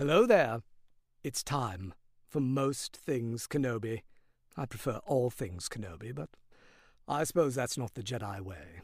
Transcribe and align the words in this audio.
Hello 0.00 0.24
there. 0.24 0.62
It's 1.22 1.42
time 1.42 1.92
for 2.26 2.40
most 2.40 2.96
things 2.96 3.46
Kenobi. 3.46 4.00
I 4.56 4.64
prefer 4.64 4.98
all 5.04 5.28
things 5.28 5.68
Kenobi, 5.68 6.14
but 6.14 6.30
I 7.06 7.24
suppose 7.24 7.54
that's 7.54 7.76
not 7.76 7.92
the 7.92 8.02
Jedi 8.02 8.40
way. 8.40 8.80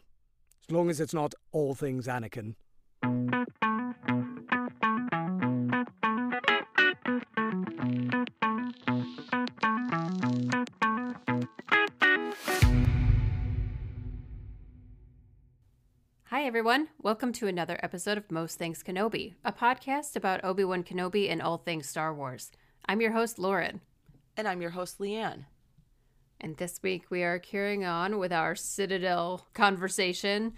As 0.68 0.70
long 0.70 0.90
as 0.90 1.00
it's 1.00 1.14
not 1.14 1.32
all 1.52 1.74
things 1.74 2.06
Anakin. 2.06 2.56
Hi, 16.36 16.44
everyone. 16.44 16.88
Welcome 17.00 17.32
to 17.32 17.46
another 17.46 17.80
episode 17.82 18.18
of 18.18 18.30
Most 18.30 18.58
Things 18.58 18.82
Kenobi, 18.82 19.36
a 19.42 19.54
podcast 19.54 20.16
about 20.16 20.44
Obi 20.44 20.64
Wan 20.64 20.84
Kenobi 20.84 21.30
and 21.30 21.40
all 21.40 21.56
things 21.56 21.88
Star 21.88 22.12
Wars. 22.12 22.50
I'm 22.84 23.00
your 23.00 23.12
host, 23.12 23.38
Lauren. 23.38 23.80
And 24.36 24.46
I'm 24.46 24.60
your 24.60 24.72
host, 24.72 24.98
Leanne. 24.98 25.46
And 26.38 26.54
this 26.58 26.82
week 26.82 27.04
we 27.08 27.22
are 27.22 27.38
carrying 27.38 27.86
on 27.86 28.18
with 28.18 28.34
our 28.34 28.54
Citadel 28.54 29.46
conversation. 29.54 30.52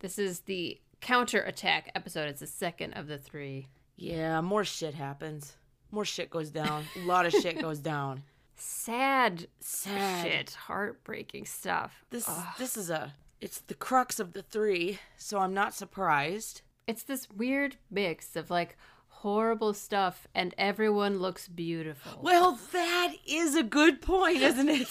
This 0.00 0.18
is 0.18 0.40
the 0.40 0.80
counterattack 1.00 1.92
episode. 1.94 2.28
It's 2.28 2.40
the 2.40 2.48
second 2.48 2.94
of 2.94 3.06
the 3.06 3.16
three. 3.16 3.68
Yeah, 3.94 4.40
more 4.40 4.64
shit 4.64 4.94
happens. 4.94 5.56
More 5.92 6.04
shit 6.04 6.30
goes 6.30 6.50
down. 6.50 6.86
A 6.96 7.06
lot 7.06 7.24
of 7.24 7.32
shit 7.32 7.62
goes 7.62 7.78
down. 7.78 8.24
Sad, 8.56 9.46
Sad. 9.60 10.26
shit, 10.26 10.50
heartbreaking 10.54 11.46
stuff. 11.46 12.04
This 12.10 12.28
this 12.58 12.76
is 12.76 12.90
a 12.90 13.14
it's 13.40 13.60
the 13.60 13.74
crux 13.74 14.20
of 14.20 14.32
the 14.32 14.42
three, 14.42 14.98
so 15.16 15.38
I'm 15.38 15.54
not 15.54 15.74
surprised. 15.74 16.62
It's 16.86 17.02
this 17.02 17.28
weird 17.30 17.76
mix 17.90 18.36
of 18.36 18.50
like 18.50 18.76
horrible 19.08 19.74
stuff 19.74 20.26
and 20.34 20.54
everyone 20.58 21.18
looks 21.18 21.46
beautiful. 21.48 22.20
Well, 22.22 22.58
that 22.72 23.12
is 23.26 23.54
a 23.54 23.62
good 23.62 24.00
point, 24.02 24.38
isn't 24.42 24.68
it? 24.68 24.88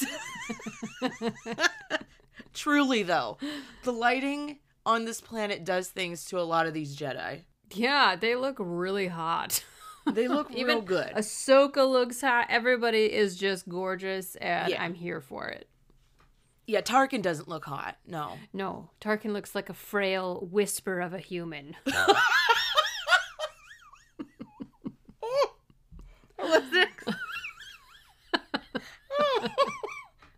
Truly 2.53 3.03
though, 3.03 3.38
the 3.83 3.94
lighting 3.94 4.59
on 4.86 5.05
this 5.05 5.22
planet 5.22 5.64
does 5.64 5.89
things 5.89 6.25
to 6.25 6.39
a 6.39 6.42
lot 6.42 6.67
of 6.67 6.73
these 6.73 6.95
Jedi. 6.95 7.42
Yeah, 7.73 8.16
they 8.16 8.36
look 8.36 8.55
really 8.59 9.08
hot. 9.08 9.64
They 10.14 10.27
look 10.27 10.50
Even 10.52 10.77
real 10.77 10.81
good. 10.81 11.11
Ahsoka 11.16 11.88
looks 11.88 12.22
hot. 12.22 12.47
Everybody 12.50 13.14
is 13.14 13.38
just 13.38 13.70
gorgeous, 13.70 14.36
and 14.38 14.72
Yeah. 14.72 14.81
I'm 14.81 14.95
here 14.95 15.22
for 15.22 15.50
it. 15.50 15.69
Yeah, 16.70 16.81
Tarkin 16.81 17.23
doesn't 17.23 17.48
look 17.48 17.66
hot. 17.66 17.98
No. 18.06 18.34
No, 18.53 18.92
Tarkin 19.02 19.34
looks 19.34 19.56
like 19.56 19.70
a 19.70 19.73
frail 19.73 20.48
whisper 20.52 21.00
of 21.00 21.16
a 21.16 21.17
human. 21.17 21.76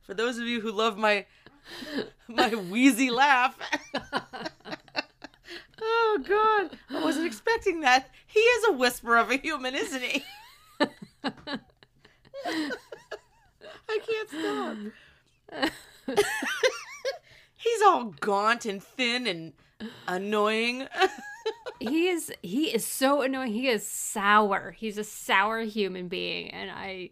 For 0.03 0.13
those 0.13 0.37
of 0.37 0.45
you 0.47 0.61
who 0.61 0.71
love 0.71 0.97
my 0.97 1.25
my 2.29 2.55
wheezy 2.55 3.09
laugh. 3.09 3.59
oh 5.81 6.23
god. 6.25 6.77
I 6.91 7.03
wasn't 7.03 7.25
expecting 7.25 7.81
that. 7.81 8.09
He 8.25 8.39
is 8.39 8.69
a 8.69 8.71
whisper 8.71 9.17
of 9.17 9.31
a 9.31 9.35
human, 9.35 9.75
isn't 9.75 10.01
he? 10.01 10.23
I 11.25 11.59
can't 13.99 14.29
stop. 14.29 14.77
He's 17.55 17.81
all 18.01 18.13
gaunt 18.19 18.65
and 18.65 18.83
thin 18.83 19.27
and 19.27 19.53
annoying. 20.07 20.87
he 21.79 22.07
is 22.07 22.31
he 22.41 22.73
is 22.73 22.85
so 22.85 23.21
annoying. 23.21 23.53
He 23.53 23.67
is 23.67 23.85
sour. 23.87 24.71
He's 24.71 24.97
a 24.97 25.03
sour 25.03 25.61
human 25.61 26.07
being, 26.07 26.49
and 26.51 26.71
I 26.71 27.11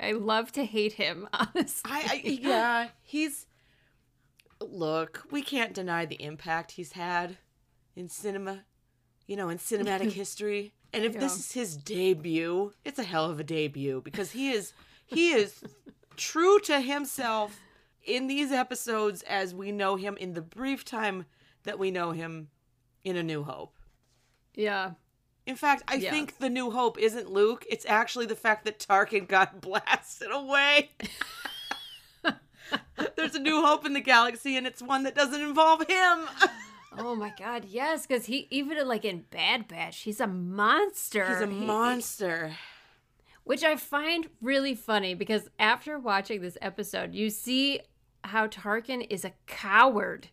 I 0.00 0.12
love 0.12 0.52
to 0.52 0.64
hate 0.64 0.94
him. 0.94 1.28
Honestly, 1.32 1.90
I, 1.90 2.08
I 2.10 2.22
yeah, 2.24 2.88
he's 3.02 3.46
look, 4.60 5.24
we 5.30 5.42
can't 5.42 5.74
deny 5.74 6.06
the 6.06 6.22
impact 6.22 6.72
he's 6.72 6.92
had 6.92 7.36
in 7.94 8.08
cinema, 8.08 8.64
you 9.26 9.36
know, 9.36 9.48
in 9.48 9.58
cinematic 9.58 10.12
history. 10.22 10.72
And 10.92 11.04
if 11.04 11.18
this 11.18 11.36
is 11.36 11.52
his 11.52 11.76
debut, 11.76 12.72
it's 12.84 13.00
a 13.00 13.02
hell 13.02 13.28
of 13.28 13.40
a 13.40 13.44
debut 13.44 14.00
because 14.04 14.30
he 14.30 14.52
is 14.52 14.72
he 15.06 15.32
is 15.32 15.62
true 16.16 16.60
to 16.60 16.80
himself 16.80 17.60
in 18.06 18.26
these 18.26 18.52
episodes 18.52 19.22
as 19.22 19.54
we 19.54 19.72
know 19.72 19.96
him 19.96 20.16
in 20.16 20.34
the 20.34 20.42
brief 20.42 20.84
time 20.84 21.26
that 21.64 21.78
we 21.78 21.90
know 21.90 22.12
him 22.12 22.48
in 23.04 23.16
A 23.16 23.22
New 23.22 23.44
Hope. 23.44 23.74
yeah. 24.54 24.92
In 25.46 25.56
fact, 25.56 25.82
I 25.88 25.96
Yeah. 25.96 26.10
think 26.10 26.38
the 26.38 26.48
New 26.48 26.70
Hope 26.70 26.98
isn't 26.98 27.30
Luke. 27.30 27.66
It's 27.68 27.84
actually 27.84 28.24
the 28.24 28.34
fact 28.34 28.64
that 28.64 28.78
Tarkin 28.78 29.28
got 29.28 29.60
blasted 29.60 30.30
away. 30.30 30.92
There's 33.16 33.34
a 33.34 33.38
New 33.40 33.62
Hope 33.64 33.84
in 33.84 33.92
the 33.92 34.00
galaxy, 34.00 34.56
and 34.56 34.66
it's 34.66 34.80
one 34.82 35.02
that 35.02 35.14
doesn't 35.14 35.40
involve 35.42 35.86
him. 35.86 36.26
Oh 36.96 37.16
my 37.16 37.32
god, 37.36 37.64
yes, 37.64 38.06
because 38.06 38.26
he 38.26 38.46
even 38.52 38.86
like 38.86 39.04
in 39.04 39.24
Bad 39.32 39.66
Batch, 39.66 40.02
he's 40.02 40.20
a 40.20 40.28
monster. 40.28 41.26
He's 41.26 41.40
a 41.40 41.48
He- 41.48 41.66
monster. 41.66 42.54
which 43.42 43.64
I 43.64 43.74
find 43.74 44.28
really 44.40 44.76
funny 44.76 45.14
because 45.14 45.48
after 45.58 45.98
watching 45.98 46.40
this 46.40 46.56
episode, 46.62 47.12
you 47.12 47.30
see 47.30 47.80
how 48.26 48.46
Tarkin 48.46 49.06
is 49.10 49.24
a 49.24 49.32
coward. 49.46 50.28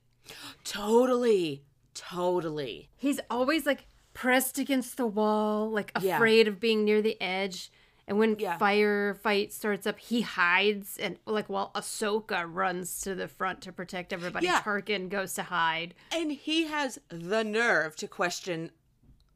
Totally. 0.64 1.64
Totally. 1.94 2.90
He's 2.96 3.20
always 3.30 3.66
like 3.66 3.86
pressed 4.14 4.58
against 4.60 4.98
the 4.98 5.06
wall, 5.08 5.70
like 5.70 5.92
Yeah. 6.02 6.16
afraid 6.16 6.48
of 6.48 6.60
being 6.60 6.84
near 6.86 7.02
the 7.02 7.20
edge. 7.22 7.72
And 8.08 8.18
when 8.18 8.38
Yeah. 8.40 8.58
fire 8.58 9.14
fight 9.14 9.54
starts 9.54 9.86
up, 9.88 10.00
he 10.00 10.22
hides 10.22 10.98
and 10.98 11.18
like 11.26 11.48
while 11.50 11.72
Ahsoka 11.76 12.46
runs 12.48 13.02
to 13.02 13.16
the 13.16 13.28
front 13.28 13.62
to 13.62 13.72
protect 13.72 14.12
everybody, 14.12 14.48
Yeah. 14.48 14.62
Tarkin 14.62 15.10
goes 15.10 15.34
to 15.36 15.44
hide. 15.44 15.94
And 16.12 16.32
he 16.32 16.64
has 16.68 17.00
the 17.10 17.44
nerve 17.44 17.96
to 17.98 18.08
question, 18.08 18.72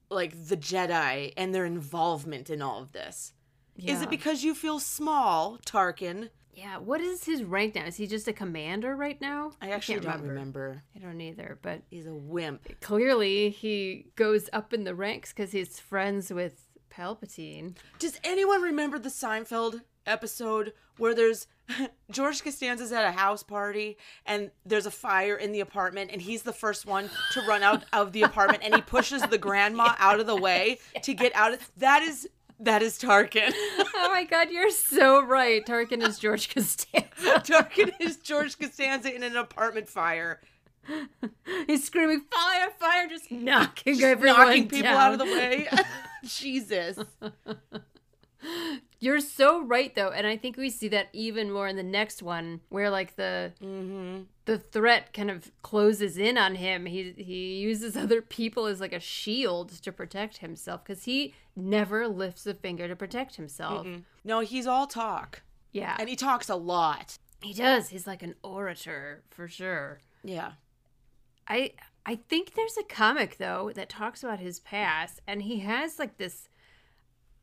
like, 0.10 0.48
the 0.48 0.58
Jedi 0.58 1.34
and 1.38 1.54
their 1.54 1.66
involvement 1.66 2.50
in 2.50 2.62
all 2.62 2.82
of 2.82 2.92
this. 2.92 3.34
Is 3.78 4.02
it 4.02 4.10
because 4.10 4.44
you 4.44 4.56
feel 4.56 4.80
small, 4.80 5.58
Tarkin? 5.66 6.30
Yeah, 6.56 6.78
what 6.78 7.02
is 7.02 7.24
his 7.26 7.44
rank 7.44 7.76
now? 7.76 7.86
Is 7.86 7.98
he 7.98 8.08
just 8.08 8.28
a 8.28 8.34
commander 8.34 8.96
right 8.96 9.20
now? 9.20 9.52
I 9.62 9.72
actually 9.72 9.96
can't 10.00 10.06
don't 10.20 10.28
remember. 10.30 10.84
I 10.96 11.00
don't 11.00 11.20
either, 11.20 11.60
but 11.62 11.82
He's 11.90 12.06
a 12.08 12.14
wimp. 12.14 12.80
clearly 12.82 13.50
he 13.50 14.08
goes 14.16 14.50
up 14.54 14.74
in 14.74 14.84
the 14.86 14.96
ranks 14.96 15.34
because 15.34 15.52
he's 15.52 15.80
friends 15.80 16.32
with 16.32 16.70
Palpatine. 16.90 17.76
Does 18.00 18.20
anyone 18.24 18.62
remember 18.62 18.98
the 19.00 19.10
Seinfeld 19.10 19.82
episode 20.06 20.74
where 20.98 21.14
there's 21.14 21.48
George 22.12 22.44
Costanza's 22.44 22.92
at 22.92 23.06
a 23.06 23.12
house 23.12 23.44
party 23.44 23.98
and 24.26 24.52
there's 24.66 24.86
a 24.86 24.92
fire 24.92 25.36
in 25.36 25.52
the 25.52 25.60
apartment 25.60 26.12
and 26.14 26.22
he's 26.22 26.44
the 26.44 26.54
first 26.54 26.86
one 26.86 27.10
to 27.34 27.42
run 27.48 27.64
out 27.64 27.84
of 27.92 28.14
the 28.14 28.22
apartment 28.22 28.64
and 28.64 28.76
he 28.76 28.82
pushes 28.82 29.22
the 29.24 29.38
grandma 29.38 29.94
out 29.98 30.20
of 30.20 30.28
the 30.28 30.36
way 30.36 30.80
to 31.02 31.14
get 31.14 31.36
out 31.36 31.54
of 31.54 31.72
that 31.78 32.02
is 32.04 32.30
that 32.60 32.82
is 32.82 32.98
Tarkin. 32.98 33.52
oh 33.80 34.10
my 34.12 34.24
god, 34.24 34.50
you're 34.52 34.72
so 34.72 35.24
right. 35.24 35.66
Tarkin 35.66 36.06
is 36.06 36.20
George 36.20 36.54
Costanza. 36.54 37.08
Tarkin 37.18 37.92
is 38.00 38.18
George 38.18 38.58
Costanza 38.58 39.14
in 39.14 39.24
an 39.24 39.36
apartment 39.36 39.90
fire. 39.90 40.42
He's 41.68 41.84
screaming 41.84 42.22
fire, 42.32 42.70
fire, 42.80 43.08
just 43.08 43.32
knocking 43.32 44.04
everyone 44.04 44.48
knocking 44.48 44.68
people 44.68 44.84
down. 44.84 44.96
out 44.96 45.14
of 45.14 45.20
the 45.20 45.26
way. 45.26 45.68
Jesus. 46.24 47.00
You're 49.00 49.20
so 49.20 49.64
right 49.64 49.94
though, 49.94 50.10
and 50.10 50.26
I 50.26 50.38
think 50.38 50.58
we 50.58 50.70
see 50.70 50.88
that 50.90 51.10
even 51.14 51.52
more 51.52 51.68
in 51.68 51.76
the 51.76 51.84
next 51.84 52.24
one, 52.24 52.62
where 52.70 52.90
like 52.90 53.16
the 53.16 53.54
Mm-hmm. 53.62 54.24
the 54.46 54.58
threat 54.58 55.14
kind 55.14 55.30
of 55.30 55.52
closes 55.62 56.18
in 56.18 56.38
on 56.38 56.56
him. 56.56 56.86
He 56.86 57.14
he 57.18 57.58
uses 57.60 57.96
other 58.04 58.22
people 58.22 58.66
as 58.66 58.80
like 58.82 58.94
a 58.94 59.00
shield 59.00 59.70
to 59.84 59.92
protect 59.92 60.38
himself 60.38 60.84
because 60.84 61.04
he 61.04 61.34
never 61.56 62.08
lifts 62.08 62.46
a 62.48 62.54
finger 62.54 62.88
to 62.88 62.96
protect 62.96 63.36
himself. 63.36 63.86
No, 64.24 64.40
he's 64.40 64.66
all 64.68 64.88
talk. 64.88 65.42
Yeah, 65.72 65.96
And 66.00 66.08
he 66.10 66.16
talks 66.16 66.48
a 66.50 66.56
lot. 66.56 67.18
he 67.42 67.54
does. 67.54 67.90
He's 67.90 68.08
like 68.08 68.24
an 68.24 68.36
orator 68.44 69.24
for 69.30 69.48
sure. 69.50 70.00
Yeah. 70.24 70.54
I 71.48 71.74
I 72.06 72.16
think 72.30 72.54
there's 72.54 72.78
a 72.78 72.84
comic 72.84 73.38
though 73.38 73.72
that 73.76 73.90
talks 73.90 74.24
about 74.24 74.40
his 74.40 74.60
past, 74.60 75.22
and 75.28 75.42
he 75.44 75.60
has 75.60 76.00
like 76.00 76.18
this 76.18 76.48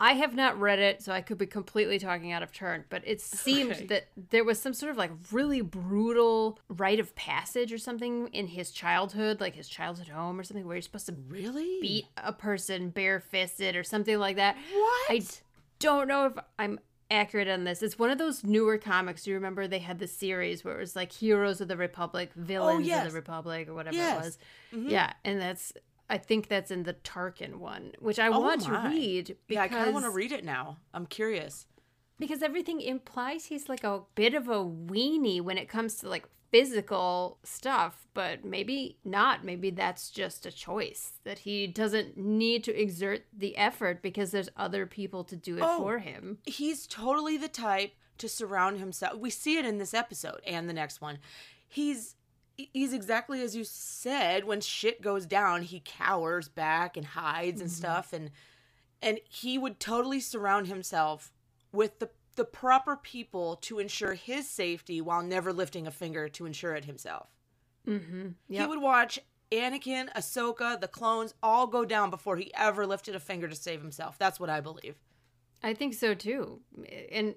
I 0.00 0.14
have 0.14 0.34
not 0.34 0.58
read 0.60 0.80
it, 0.80 1.00
so 1.02 1.12
I 1.12 1.20
could 1.20 1.38
be 1.38 1.46
completely 1.46 1.98
talking 2.00 2.32
out 2.32 2.42
of 2.42 2.52
turn, 2.52 2.84
but 2.90 3.02
it 3.06 3.20
seemed 3.20 3.72
Okay. 3.72 3.86
that 3.86 4.08
there 4.30 4.42
was 4.44 4.60
some 4.60 4.74
sort 4.74 4.90
of 4.90 4.96
like 4.96 5.12
really 5.30 5.60
brutal 5.60 6.58
rite 6.68 6.98
of 6.98 7.14
passage 7.14 7.72
or 7.72 7.78
something 7.78 8.28
in 8.28 8.48
his 8.48 8.70
childhood, 8.72 9.40
like 9.40 9.54
his 9.54 9.68
childhood 9.68 10.08
home 10.08 10.40
or 10.40 10.42
something, 10.42 10.66
where 10.66 10.74
you're 10.76 10.82
supposed 10.82 11.06
to 11.06 11.16
Really? 11.28 11.78
beat 11.80 12.06
a 12.16 12.32
person 12.32 12.90
barefisted 12.90 13.76
or 13.76 13.84
something 13.84 14.18
like 14.18 14.36
that. 14.36 14.56
What? 14.72 15.10
I 15.10 15.22
don't 15.78 16.08
know 16.08 16.26
if 16.26 16.32
I'm 16.58 16.80
accurate 17.10 17.46
on 17.48 17.64
this. 17.64 17.82
It's 17.82 17.98
one 17.98 18.10
of 18.10 18.18
those 18.18 18.42
newer 18.42 18.78
comics. 18.78 19.24
Do 19.24 19.30
you 19.30 19.36
remember 19.36 19.68
they 19.68 19.78
had 19.80 19.98
the 19.98 20.06
series 20.08 20.64
where 20.64 20.76
it 20.76 20.80
was 20.80 20.96
like 20.96 21.12
Heroes 21.12 21.60
of 21.60 21.68
the 21.68 21.76
Republic, 21.76 22.30
Villains 22.34 22.78
of 22.80 22.84
Oh, 22.84 22.86
yes. 22.86 23.06
the 23.08 23.14
Republic, 23.14 23.68
or 23.68 23.74
whatever 23.74 23.96
Yes. 23.96 24.14
it 24.14 24.24
was? 24.24 24.38
Mhm. 24.74 24.90
Yeah, 24.90 25.12
and 25.24 25.40
that's 25.40 25.72
I 26.12 26.18
think 26.18 26.46
that's 26.46 26.70
in 26.70 26.82
the 26.84 26.94
Tarkin 26.94 27.56
one, 27.56 27.92
which 27.98 28.18
I 28.20 28.28
Oh 28.28 28.38
want 28.40 28.60
to 28.66 28.72
read 28.88 29.36
because 29.48 29.54
Yeah, 29.56 29.62
I 29.62 29.68
kind 29.68 29.88
of 29.88 29.94
want 29.94 30.04
to 30.06 30.10
read 30.10 30.30
it 30.30 30.44
now. 30.44 30.76
I'm 30.94 31.06
curious. 31.06 31.66
because 32.20 32.42
everything 32.42 32.80
implies 32.80 33.46
he's 33.46 33.68
like 33.68 33.82
a 33.82 34.02
bit 34.14 34.34
of 34.34 34.46
a 34.48 34.58
weenie 34.64 35.40
when 35.40 35.58
it 35.58 35.68
comes 35.68 35.96
to 35.96 36.08
like 36.08 36.28
physical 36.52 37.38
stuff, 37.42 38.06
but 38.14 38.44
maybe 38.44 38.98
not. 39.04 39.42
Maybe 39.44 39.70
that's 39.70 40.10
just 40.10 40.44
a 40.46 40.52
choice 40.52 41.14
that 41.24 41.40
he 41.40 41.66
doesn't 41.66 42.16
need 42.16 42.62
to 42.64 42.78
exert 42.80 43.22
the 43.36 43.56
effort 43.56 44.02
because 44.02 44.30
there's 44.30 44.50
other 44.56 44.84
people 44.86 45.24
to 45.24 45.34
do 45.36 45.56
it 45.56 45.62
Oh. 45.64 45.78
for 45.78 45.98
him. 45.98 46.38
He's 46.44 46.86
totally 46.86 47.36
the 47.38 47.48
type 47.48 47.94
to 48.18 48.28
surround 48.28 48.78
himself. 48.78 49.18
We 49.18 49.30
see 49.30 49.56
it 49.56 49.64
in 49.64 49.78
this 49.78 49.94
episode 49.94 50.40
and 50.46 50.68
the 50.68 50.74
next 50.74 51.00
one. 51.00 51.18
He's 51.66 52.16
he's 52.72 52.92
exactly 52.92 53.42
as 53.42 53.56
you 53.56 53.64
said. 53.64 54.44
When 54.44 54.60
shit 54.60 55.02
goes 55.02 55.26
down, 55.26 55.62
he 55.62 55.82
cowers 55.84 56.48
back 56.48 56.96
and 56.96 57.06
hides 57.06 57.60
and 57.60 57.70
stuff, 57.70 58.12
and 58.12 58.30
and 59.00 59.20
he 59.28 59.58
would 59.58 59.80
totally 59.80 60.20
surround 60.20 60.66
himself 60.66 61.32
with 61.72 61.98
the 61.98 62.10
the 62.34 62.44
proper 62.44 62.96
people 62.96 63.56
to 63.56 63.78
ensure 63.78 64.14
his 64.14 64.48
safety 64.48 65.00
while 65.00 65.22
never 65.22 65.52
lifting 65.52 65.86
a 65.86 65.90
finger 65.90 66.28
to 66.30 66.46
ensure 66.46 66.74
it 66.74 66.86
himself. 66.86 67.28
Mm-hmm. 67.86 68.28
He 68.48 68.66
would 68.66 68.80
watch 68.80 69.18
Anakin, 69.50 70.10
Ahsoka, 70.14 70.80
the 70.80 70.88
clones 70.88 71.34
all 71.42 71.66
go 71.66 71.84
down 71.84 72.10
before 72.10 72.36
he 72.36 72.52
ever 72.54 72.86
lifted 72.86 73.14
a 73.14 73.20
finger 73.20 73.48
to 73.48 73.54
save 73.54 73.82
himself. 73.82 74.18
That's 74.18 74.40
what 74.40 74.48
I 74.48 74.60
believe. 74.60 74.96
I 75.62 75.74
think 75.74 75.94
so 75.94 76.14
too. 76.14 76.60
And 77.10 77.34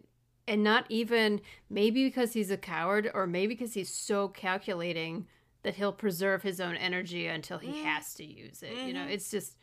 and 0.48 0.64
not 0.64 0.86
even 0.90 1.42
maybe 1.70 2.06
because 2.06 2.34
he's 2.34 2.52
a 2.52 2.58
coward 2.58 3.10
or 3.14 3.26
maybe 3.26 3.56
because 3.56 3.74
he's 3.74 3.90
so 3.90 4.28
calculating 4.28 5.28
that 5.64 5.76
he'll 5.76 5.92
preserve 5.92 6.44
his 6.44 6.60
own 6.62 6.76
energy 6.76 7.26
until 7.28 7.58
he 7.58 7.70
mm-hmm. 7.72 7.86
has 7.86 8.14
to 8.14 8.24
use 8.24 8.62
it. 8.62 8.78
You 8.86 8.94
know, 8.94 9.02
mm-hmm. 9.02 9.10
it's 9.10 9.32
just 9.32 9.58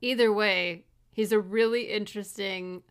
either 0.00 0.32
way, 0.32 0.84
he's 1.12 1.32
a 1.32 1.38
really 1.38 1.82
interesting 1.82 2.82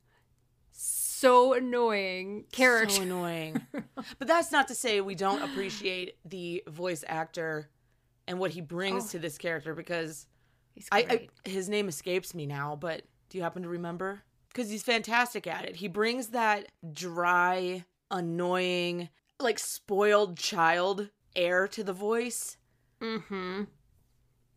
so 0.71 1.53
annoying 1.53 2.45
character. 2.51 2.95
So 2.95 3.01
annoying. 3.01 3.65
but 4.19 4.27
that's 4.27 4.51
not 4.51 4.67
to 4.67 4.75
say 4.75 5.01
we 5.01 5.15
don't 5.15 5.41
appreciate 5.41 6.17
the 6.25 6.63
voice 6.67 7.03
actor 7.07 7.69
and 8.27 8.37
what 8.39 8.51
he 8.51 8.61
brings 8.61 9.05
Oh. 9.05 9.07
to 9.09 9.19
this 9.19 9.37
character 9.39 9.73
because 9.73 10.27
he's 10.75 10.87
I. 10.91 11.29
I 11.45 11.49
his 11.49 11.69
name 11.69 11.87
escapes 11.87 12.35
me 12.35 12.45
now, 12.45 12.75
but 12.75 13.01
do 13.29 13.37
you 13.37 13.43
happen 13.43 13.63
to 13.63 13.69
remember? 13.69 14.21
Because 14.57 14.71
he's 14.71 14.81
fantastic 14.81 15.45
at 15.45 15.65
it. 15.65 15.75
He 15.75 15.87
brings 15.87 16.29
that 16.29 16.71
dry, 16.91 17.85
annoying, 18.09 19.09
like 19.39 19.59
spoiled 19.59 20.35
child 20.35 21.11
air 21.35 21.67
to 21.67 21.83
the 21.83 21.93
voice. 21.93 22.57
mm-hmm. 22.99 23.65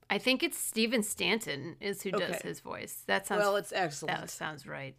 I 0.09 0.17
think 0.17 0.43
it's 0.43 0.57
Stephen 0.57 1.03
Stanton 1.03 1.77
is 1.81 2.01
who 2.01 2.13
does 2.13 2.41
his 2.41 2.61
voice. 2.61 3.03
That 3.09 3.27
sounds 3.27 3.41
well, 3.41 3.57
it's 3.57 3.75
excellent. 3.75 4.21
That 4.21 4.31
sounds 4.31 4.67
right. 4.67 4.97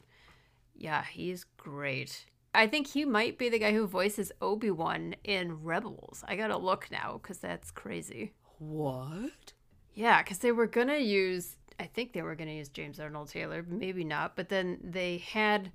Yeah, 0.76 1.04
he's 1.04 1.46
great. 1.58 2.28
I 2.54 2.68
think 2.68 2.86
he 2.86 3.04
might 3.04 3.40
be 3.40 3.50
the 3.50 3.58
guy 3.58 3.74
who 3.74 3.88
voices 3.88 4.32
Obi 4.40 4.70
Wan 4.70 5.16
in 5.24 5.64
Rebels. 5.64 6.24
I 6.28 6.36
gotta 6.36 6.58
look 6.58 6.90
now 6.92 7.20
because 7.20 7.40
that's 7.40 7.72
crazy. 7.72 8.34
what? 8.60 9.54
Yeah, 9.96 10.22
because 10.22 10.38
they 10.38 10.52
were 10.52 10.68
gonna 10.68 11.00
use. 11.00 11.58
I 11.80 11.86
think 11.86 12.14
they 12.14 12.22
were 12.22 12.36
gonna 12.36 12.52
use 12.52 12.70
James 12.70 13.00
Arnold 13.00 13.30
Taylor, 13.30 13.64
maybe 13.68 14.04
not. 14.04 14.36
But 14.36 14.50
then 14.50 14.80
they 14.84 15.18
had 15.20 15.72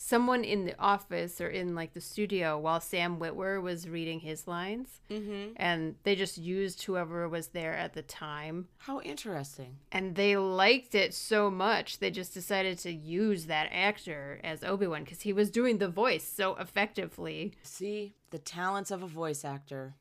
someone 0.00 0.44
in 0.44 0.64
the 0.64 0.78
office 0.78 1.40
or 1.40 1.48
in 1.48 1.74
like 1.74 1.92
the 1.92 2.00
studio 2.00 2.56
while 2.56 2.80
Sam 2.80 3.18
Witwer 3.18 3.60
was 3.60 3.88
reading 3.88 4.20
his 4.20 4.46
lines, 4.46 5.00
Mm-hmm. 5.10 5.54
and 5.56 5.96
they 6.04 6.14
just 6.14 6.38
used 6.38 6.84
whoever 6.84 7.28
was 7.28 7.48
there 7.48 7.74
at 7.74 7.94
the 7.94 8.02
time. 8.02 8.68
How 8.78 9.00
interesting. 9.00 9.78
and 9.90 10.14
they 10.14 10.36
liked 10.36 10.94
it 10.94 11.14
so 11.14 11.50
much 11.50 11.98
they 11.98 12.10
just 12.12 12.32
decided 12.32 12.78
to 12.78 12.92
use 12.92 13.46
that 13.46 13.68
actor 13.72 14.40
as 14.44 14.62
obi-wan 14.62 15.02
because 15.02 15.22
he 15.22 15.32
was 15.32 15.50
doing 15.50 15.78
the 15.78 15.88
voice 15.88 16.22
so 16.24 16.54
effectively 16.56 17.54
See 17.62 18.14
the 18.30 18.38
talents 18.38 18.92
of 18.92 19.02
a 19.02 19.06
voice 19.08 19.44
actor. 19.44 19.96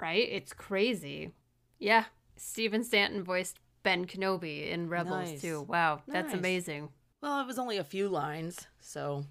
right 0.00 0.26
it's 0.28 0.52
crazy 0.52 1.30
yeah 1.78 2.06
stephen 2.36 2.82
stanton 2.82 3.22
voiced 3.22 3.60
ben 3.84 4.06
kenobi 4.06 4.68
in 4.70 4.88
rebels 4.88 5.30
Nice. 5.30 5.40
too 5.40 5.62
wow 5.62 6.02
that's 6.08 6.30
Nice. 6.32 6.38
amazing. 6.38 6.88
Well, 7.22 7.40
it 7.40 7.46
was 7.46 7.58
only 7.58 7.78
a 7.78 7.84
few 7.84 8.08
lines, 8.08 8.66
so. 8.80 9.24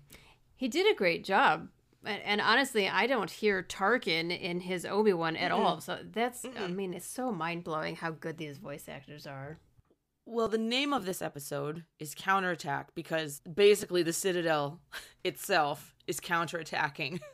He 0.56 0.68
did 0.68 0.92
a 0.92 0.96
great 0.98 1.24
job. 1.26 1.68
And, 2.06 2.22
and 2.24 2.42
honestly 2.42 2.90
i 2.90 3.08
don't 3.08 3.30
hear 3.32 3.64
tarkin 3.64 4.38
in 4.38 4.60
his 4.60 4.86
obi-wan 4.86 5.38
at 5.38 5.52
all 5.54 5.80
so 5.80 6.00
that's 6.12 6.46
i 6.60 6.68
mean 6.68 6.94
it's 6.94 7.06
so 7.08 7.32
mind-blowing 7.32 7.96
how 7.96 8.12
good 8.12 8.38
these 8.38 8.58
voice 8.58 8.90
actors 8.90 9.26
are. 9.28 9.58
Well, 10.26 10.48
the 10.48 10.58
name 10.58 10.94
of 10.94 11.04
this 11.06 11.22
episode 11.22 11.84
is 12.00 12.16
Counterattack 12.16 12.96
because 12.96 13.42
basically 13.42 14.04
the 14.04 14.14
Citadel 14.14 14.80
itself 15.26 15.94
is 16.08 16.20
counterattacking. 16.22 17.20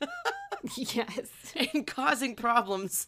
Yes. 0.76 1.30
And 1.74 1.88
causing 1.88 2.36
problems 2.36 3.08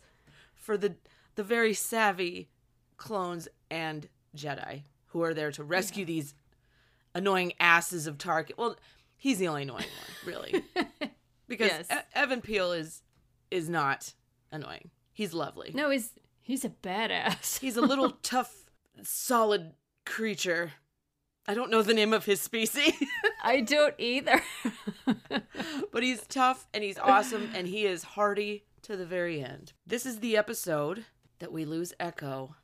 for 0.56 0.78
the 0.78 0.96
the 1.36 1.44
very 1.44 1.74
savvy 1.74 2.50
clones 2.98 3.48
and 3.72 4.08
Jedi 4.38 4.84
who 5.08 5.24
are 5.24 5.34
there 5.34 5.52
to 5.52 5.64
rescue 5.64 6.06
these 6.06 6.34
annoying 7.16 7.52
asses 7.60 8.06
of 8.08 8.18
Tarkin. 8.18 8.52
Well, 8.58 8.78
he's 9.18 9.40
the 9.40 9.48
only 9.50 9.64
annoying 9.64 9.86
one, 10.24 10.34
really. 10.36 10.64
Because 11.48 11.70
Yes. 11.70 11.88
E- 11.92 12.22
Even 12.22 12.40
Piell 12.42 12.72
is 12.72 13.02
is 13.50 13.68
not 13.68 14.14
annoying. 14.54 14.90
He's 15.12 15.34
lovely. 15.34 15.72
no 15.74 15.90
he's 15.90 16.12
he's 16.42 16.64
a 16.64 16.70
badass 16.70 17.60
He's 17.60 17.76
a 17.76 17.82
little 17.82 18.12
tough, 18.24 18.54
solid 19.04 19.74
creature. 20.06 20.72
I 21.48 21.54
don't 21.54 21.70
know 21.72 21.82
the 21.82 21.94
name 21.94 22.14
of 22.14 22.24
his 22.24 22.40
species, 22.40 22.94
I 23.44 23.60
don't 23.62 23.96
either. 23.98 24.42
but 25.92 26.04
he's 26.04 26.26
tough 26.28 26.68
and 26.74 26.84
he's 26.84 26.98
awesome 27.00 27.50
and 27.54 27.68
he 27.68 27.86
is 27.86 28.04
hardy 28.04 28.64
to 28.84 28.96
the 28.96 29.06
very 29.06 29.44
end. 29.44 29.74
This 29.86 30.06
is 30.06 30.20
the 30.20 30.38
episode 30.38 31.06
that 31.40 31.52
we 31.52 31.66
lose 31.66 31.94
Echo, 32.00 32.56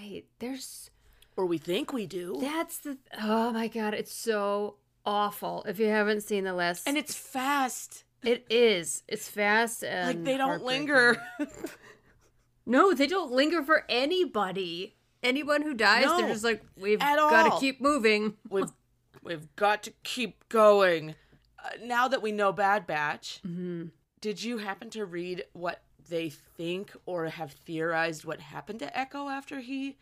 right. 0.00 0.24
There's 0.38 0.90
or 1.36 1.46
we 1.46 1.58
think 1.58 1.92
we 1.92 2.06
do. 2.06 2.38
that's 2.40 2.78
the 2.78 2.98
oh 3.22 3.52
my 3.52 3.68
god, 3.68 3.94
it's 3.94 4.14
so 4.14 4.76
awful. 5.04 5.64
If 5.66 5.78
you 5.78 5.86
haven't 5.88 6.22
seen 6.22 6.44
the 6.44 6.52
last 6.52 6.86
And 6.88 6.96
it's 6.96 7.14
fast. 7.14 8.04
it 8.22 8.46
is. 8.50 9.02
It's 9.08 9.28
fast 9.28 9.82
and 9.84 10.06
Like 10.08 10.24
they 10.24 10.36
don't 10.36 10.64
linger. 10.64 11.16
No, 12.64 12.94
they 12.94 13.06
don't 13.08 13.32
linger 13.32 13.62
for 13.62 13.84
anybody. 13.88 14.94
Anyone 15.22 15.62
who 15.62 15.74
dies, 15.74 16.04
No, 16.04 16.18
they're 16.18 16.28
just 16.28 16.44
like, 16.44 16.62
we've 16.80 16.98
got 17.00 17.52
to 17.52 17.58
keep 17.60 17.80
moving. 17.80 18.34
we've 18.50 18.70
we've 19.22 19.54
got 19.56 19.82
to 19.84 19.92
keep 20.04 20.48
going. 20.48 21.14
Uh, 21.58 21.70
now 21.84 22.06
that 22.08 22.22
we 22.22 22.30
know 22.32 22.52
Bad 22.52 22.86
Batch, 22.86 23.40
Mm-hmm. 23.46 23.86
did 24.20 24.42
you 24.42 24.58
happen 24.58 24.90
to 24.90 25.04
read 25.04 25.44
what 25.54 25.82
they 26.08 26.30
think 26.30 26.92
or 27.06 27.26
have 27.26 27.52
theorized 27.52 28.24
what 28.24 28.40
happened 28.40 28.78
to 28.80 28.98
Echo 28.98 29.28
after 29.28 29.60
he 29.60 29.96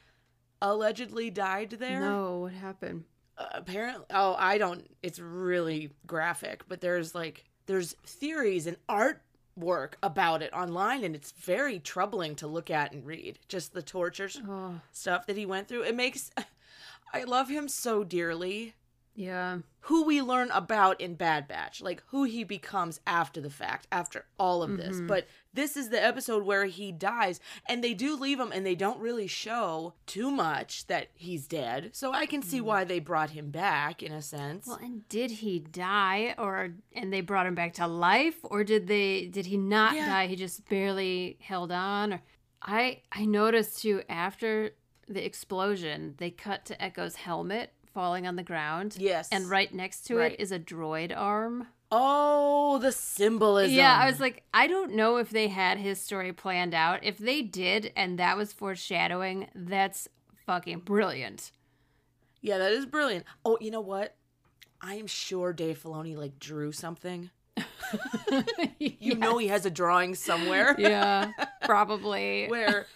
allegedly 0.63 1.31
died 1.31 1.71
there? 1.79 2.01
No, 2.01 2.39
what 2.41 2.53
happened? 2.53 3.05
Uh, 3.39 3.47
apparently, 3.53 4.05
oh, 4.11 4.35
I 4.39 4.59
don't. 4.59 4.87
It's 5.03 5.19
really 5.19 5.91
graphic, 6.07 6.65
but 6.69 6.81
there's 6.81 7.15
like 7.15 7.45
there's 7.67 7.95
theories 8.05 8.67
and 8.67 8.77
artwork 8.89 9.95
about 10.03 10.43
it 10.43 10.53
online, 10.53 11.05
and 11.05 11.15
it's 11.15 11.33
very 11.33 11.79
troubling 11.79 12.35
to 12.37 12.47
look 12.47 12.71
at 12.71 12.93
and 12.93 13.07
read. 13.07 13.39
Just 13.49 13.73
the 13.73 13.83
tortures 13.83 14.41
Oh, 14.47 14.81
stuff 14.93 15.27
that 15.27 15.37
he 15.37 15.47
went 15.47 15.69
through. 15.69 15.83
It 15.83 15.95
makes 15.97 16.31
I 17.13 17.25
love 17.25 17.49
him 17.49 17.69
so 17.69 18.05
dearly. 18.05 18.75
Yeah. 19.15 19.59
Who 19.85 20.05
we 20.05 20.23
learn 20.23 20.51
about 20.51 21.01
in 21.01 21.15
Bad 21.15 21.49
Batch, 21.49 21.81
like 21.81 22.03
who 22.09 22.25
he 22.25 22.45
becomes 22.45 23.01
after 23.07 23.41
the 23.41 23.51
fact, 23.51 23.87
after 23.91 24.27
all 24.39 24.63
of 24.63 24.77
this. 24.77 24.97
Mm-hmm. 24.97 25.07
But 25.07 25.27
this 25.53 25.77
is 25.77 25.89
the 25.89 26.03
episode 26.03 26.45
where 26.45 26.67
he 26.67 26.93
dies, 26.93 27.41
and 27.67 27.83
they 27.83 27.95
do 27.95 28.15
leave 28.15 28.39
him, 28.39 28.53
and 28.53 28.65
they 28.65 28.75
don't 28.75 29.01
really 29.01 29.27
show 29.27 29.95
too 30.07 30.31
much 30.31 30.87
that 30.87 31.09
he's 31.15 31.47
dead. 31.47 31.91
So 31.93 32.13
I 32.13 32.27
can 32.27 32.43
see 32.43 32.59
mm-hmm. 32.59 32.67
why 32.67 32.85
they 32.85 32.99
brought 32.99 33.31
him 33.31 33.51
back 33.51 34.03
in 34.03 34.13
a 34.13 34.23
sense. 34.23 34.67
Well, 34.67 34.79
and 34.83 35.09
did 35.09 35.31
he 35.31 35.59
die, 35.59 36.35
or 36.39 36.75
and 36.93 37.13
they 37.13 37.23
brought 37.23 37.47
him 37.47 37.55
back 37.55 37.75
to 37.75 37.87
life, 37.87 38.37
or 38.45 38.65
did 38.65 38.87
they? 38.87 39.27
Did 39.27 39.47
he 39.47 39.57
not 39.57 39.95
Yeah. 39.95 40.07
die? 40.07 40.27
He 40.27 40.37
just 40.37 40.69
barely 40.69 41.39
held 41.41 41.73
on. 41.73 42.13
Or 42.13 42.23
I 42.63 43.03
I 43.11 43.25
noticed 43.25 43.81
too 43.83 44.03
after 44.09 44.71
the 45.09 45.25
explosion, 45.25 46.15
they 46.19 46.31
cut 46.31 46.65
to 46.67 46.81
Echo's 46.81 47.17
helmet 47.17 47.73
falling 47.93 48.27
on 48.27 48.37
the 48.37 48.43
ground. 48.43 48.97
Yes. 48.99 49.29
And 49.33 49.49
right 49.49 49.73
next 49.75 50.03
to 50.07 50.17
Right. 50.17 50.33
it 50.33 50.41
is 50.41 50.53
a 50.53 50.59
droid 50.59 51.17
arm. 51.17 51.69
Oh, 51.93 52.79
the 52.79 52.93
symbolism. 52.93 53.77
Yeah, 53.77 53.97
I 54.01 54.07
was 54.09 54.21
like, 54.21 54.45
I 54.55 54.67
don't 54.69 54.95
know 54.95 55.17
if 55.17 55.31
they 55.31 55.49
had 55.49 55.79
his 55.79 56.01
story 56.01 56.33
planned 56.33 56.73
out. 56.75 57.03
If 57.03 57.19
they 57.19 57.43
did, 57.43 57.93
and 57.97 58.19
that 58.19 58.37
was 58.37 58.53
foreshadowing, 58.53 59.49
that's 59.55 60.09
fucking 60.47 60.81
brilliant. 60.81 61.51
Yeah, 62.41 62.59
that 62.59 62.73
is 62.73 62.87
brilliant. 62.87 63.25
Oh, 63.45 63.59
you 63.61 63.71
know 63.73 63.81
what? 63.81 64.15
I 64.81 64.95
am 64.95 65.07
sure 65.09 65.53
Dave 65.53 65.83
Filoni 65.83 66.17
like 66.17 66.39
drew 66.39 66.73
something. 66.73 67.31
You 68.79 69.17
know 69.17 69.39
he 69.39 69.49
has 69.49 69.67
a 69.67 69.71
drawing 69.71 70.15
somewhere 70.15 70.75
yeah, 70.79 71.33
probably. 71.65 72.47
where 72.49 72.87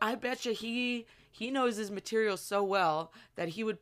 I 0.00 0.14
bet 0.16 0.44
you 0.44 0.52
he 0.52 1.06
he 1.30 1.50
knows 1.50 1.76
his 1.76 1.90
material 1.90 2.36
so 2.36 2.62
well 2.62 3.12
that 3.36 3.48
he 3.50 3.64
would 3.64 3.78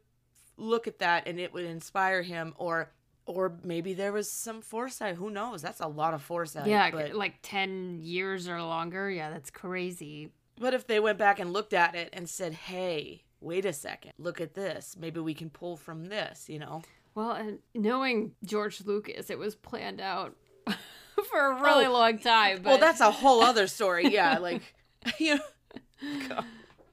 look 0.60 0.86
at 0.86 0.98
that 1.00 1.26
and 1.26 1.40
it 1.40 1.52
would 1.52 1.64
inspire 1.64 2.22
him 2.22 2.54
or 2.56 2.90
or 3.26 3.52
maybe 3.62 3.94
there 3.94 4.12
was 4.12 4.30
some 4.30 4.60
foresight. 4.60 5.14
Who 5.14 5.30
knows? 5.30 5.62
That's 5.62 5.80
a 5.80 5.86
lot 5.86 6.14
of 6.14 6.22
foresight. 6.22 6.66
yeah, 6.66 6.90
but, 6.90 7.14
like 7.14 7.34
10 7.42 8.00
years 8.02 8.48
or 8.48 8.60
longer. 8.60 9.08
Yeah, 9.08 9.30
that's 9.30 9.50
crazy. 9.50 10.30
but 10.58 10.74
if 10.74 10.86
they 10.86 10.98
went 10.98 11.18
back 11.18 11.38
and 11.38 11.52
looked 11.52 11.72
at 11.72 11.94
it 11.94 12.10
and 12.12 12.28
said, 12.28 12.52
"Hey, 12.54 13.22
wait 13.40 13.64
a 13.64 13.72
second, 13.72 14.12
look 14.18 14.40
at 14.40 14.54
this. 14.54 14.96
Maybe 14.98 15.20
we 15.20 15.34
can 15.34 15.48
pull 15.50 15.76
from 15.76 16.06
this," 16.06 16.48
you 16.48 16.58
know. 16.58 16.82
Well, 17.14 17.32
and 17.32 17.58
knowing 17.74 18.32
George 18.44 18.84
Lucas, 18.84 19.30
it 19.30 19.38
was 19.38 19.54
planned 19.54 20.00
out 20.00 20.36
for 20.66 21.52
a 21.52 21.56
oh, 21.58 21.62
really 21.62 21.86
Oh, 21.86 21.92
long 21.92 22.18
time. 22.18 22.62
But... 22.62 22.70
Well, 22.70 22.78
that's 22.78 23.00
a 23.00 23.10
whole 23.10 23.42
other 23.50 23.66
story. 23.66 24.08
Yeah, 24.08 24.38
like 24.38 24.74
you 25.18 25.36
know, 25.36 26.44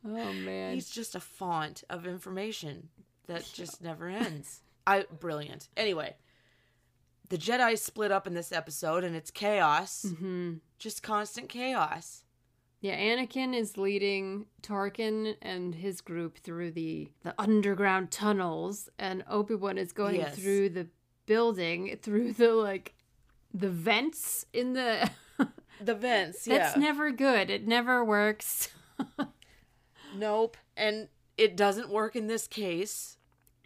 Oh, 0.05 0.33
man. 0.33 0.73
he's 0.73 0.89
just 0.89 1.15
a 1.15 1.19
font 1.19 1.83
of 1.89 2.05
information 2.07 2.89
that 3.27 3.49
just 3.53 3.81
never 3.81 4.07
ends. 4.07 4.61
I 4.85 5.05
brilliant. 5.19 5.67
Anyway, 5.77 6.15
the 7.29 7.37
Jedi 7.37 7.77
split 7.77 8.11
up 8.11 8.25
in 8.27 8.33
this 8.33 8.51
episode, 8.51 9.03
and 9.03 9.15
it's 9.15 9.31
chaos. 9.31 10.05
hmm 10.17 10.55
Just 10.79 11.03
constant 11.03 11.49
chaos. 11.49 12.23
Yeah, 12.79 12.95
Anakin 12.97 13.55
is 13.55 13.75
leading 13.75 14.45
Tarkin 14.61 15.35
and 15.41 15.73
his 15.73 15.99
group 15.99 16.37
through 16.37 16.71
the, 16.71 17.09
the 17.23 17.33
underground 17.39 18.11
tunnels, 18.11 18.87
and 18.99 19.23
Obi 19.27 19.55
Wan 19.55 19.77
is 19.79 19.91
going 19.91 20.17
Yes. 20.17 20.35
through 20.37 20.69
the 20.69 20.87
building, 21.25 21.97
through 22.01 22.33
the 22.33 22.51
like 22.53 22.93
the 23.53 23.69
vents 23.69 24.45
in 24.53 24.73
the. 24.73 25.09
The 25.79 25.93
vents. 25.93 26.45
That's 26.45 26.75
never 26.75 27.11
good. 27.11 27.51
It 27.51 27.67
never 27.67 28.03
works. 28.03 28.69
nope. 30.15 30.57
And 30.75 31.07
it 31.37 31.55
doesn't 31.55 31.89
work 31.89 32.15
in 32.15 32.25
this 32.25 32.47
case. 32.47 33.16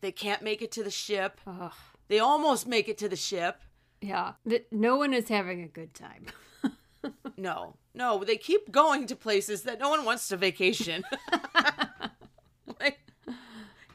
They 0.01 0.11
can't 0.11 0.41
make 0.41 0.61
it 0.61 0.71
to 0.73 0.83
the 0.83 0.91
ship. 0.91 1.39
Ugh. 1.47 1.71
They 2.07 2.19
almost 2.19 2.67
make 2.67 2.89
it 2.89 2.97
to 2.99 3.09
the 3.09 3.15
ship. 3.15 3.61
Yeah, 4.01 4.33
no 4.71 4.97
one 4.97 5.13
is 5.13 5.29
having 5.29 5.61
a 5.61 5.67
good 5.67 5.93
time. 5.93 6.25
No, 7.37 7.77
no, 7.95 8.23
they 8.23 8.37
keep 8.37 8.71
going 8.71 9.07
to 9.07 9.15
places 9.15 9.63
that 9.63 9.79
no 9.79 9.89
one 9.89 10.05
wants 10.05 10.27
to 10.27 10.37
vacation. 10.37 11.03
like, 12.79 12.99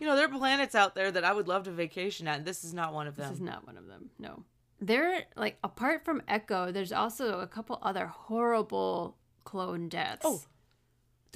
you 0.01 0.07
know, 0.07 0.17
there 0.17 0.25
are 0.25 0.29
planets 0.29 0.75
out 0.75 0.97
there 0.97 1.13
that 1.13 1.23
I 1.23 1.33
would 1.33 1.47
love 1.47 1.65
to 1.65 1.71
vacation 1.71 2.27
at, 2.27 2.39
and 2.39 2.45
this 2.45 2.65
is 2.65 2.75
not 2.75 2.93
one 2.93 3.07
of 3.07 3.15
them. 3.15 3.29
This 3.29 3.37
is 3.37 3.43
not 3.45 3.65
one 3.65 3.77
of 3.77 3.87
them. 3.87 4.11
No. 4.19 4.43
There, 4.81 5.25
like, 5.37 5.59
apart 5.63 6.05
from 6.05 6.23
Echo, 6.27 6.73
there's 6.73 6.93
also 6.93 7.39
a 7.39 7.47
couple 7.47 7.79
other 7.83 8.07
horrible 8.07 9.17
clone 9.45 9.89
deaths. 9.89 10.23
Oh. 10.25 10.43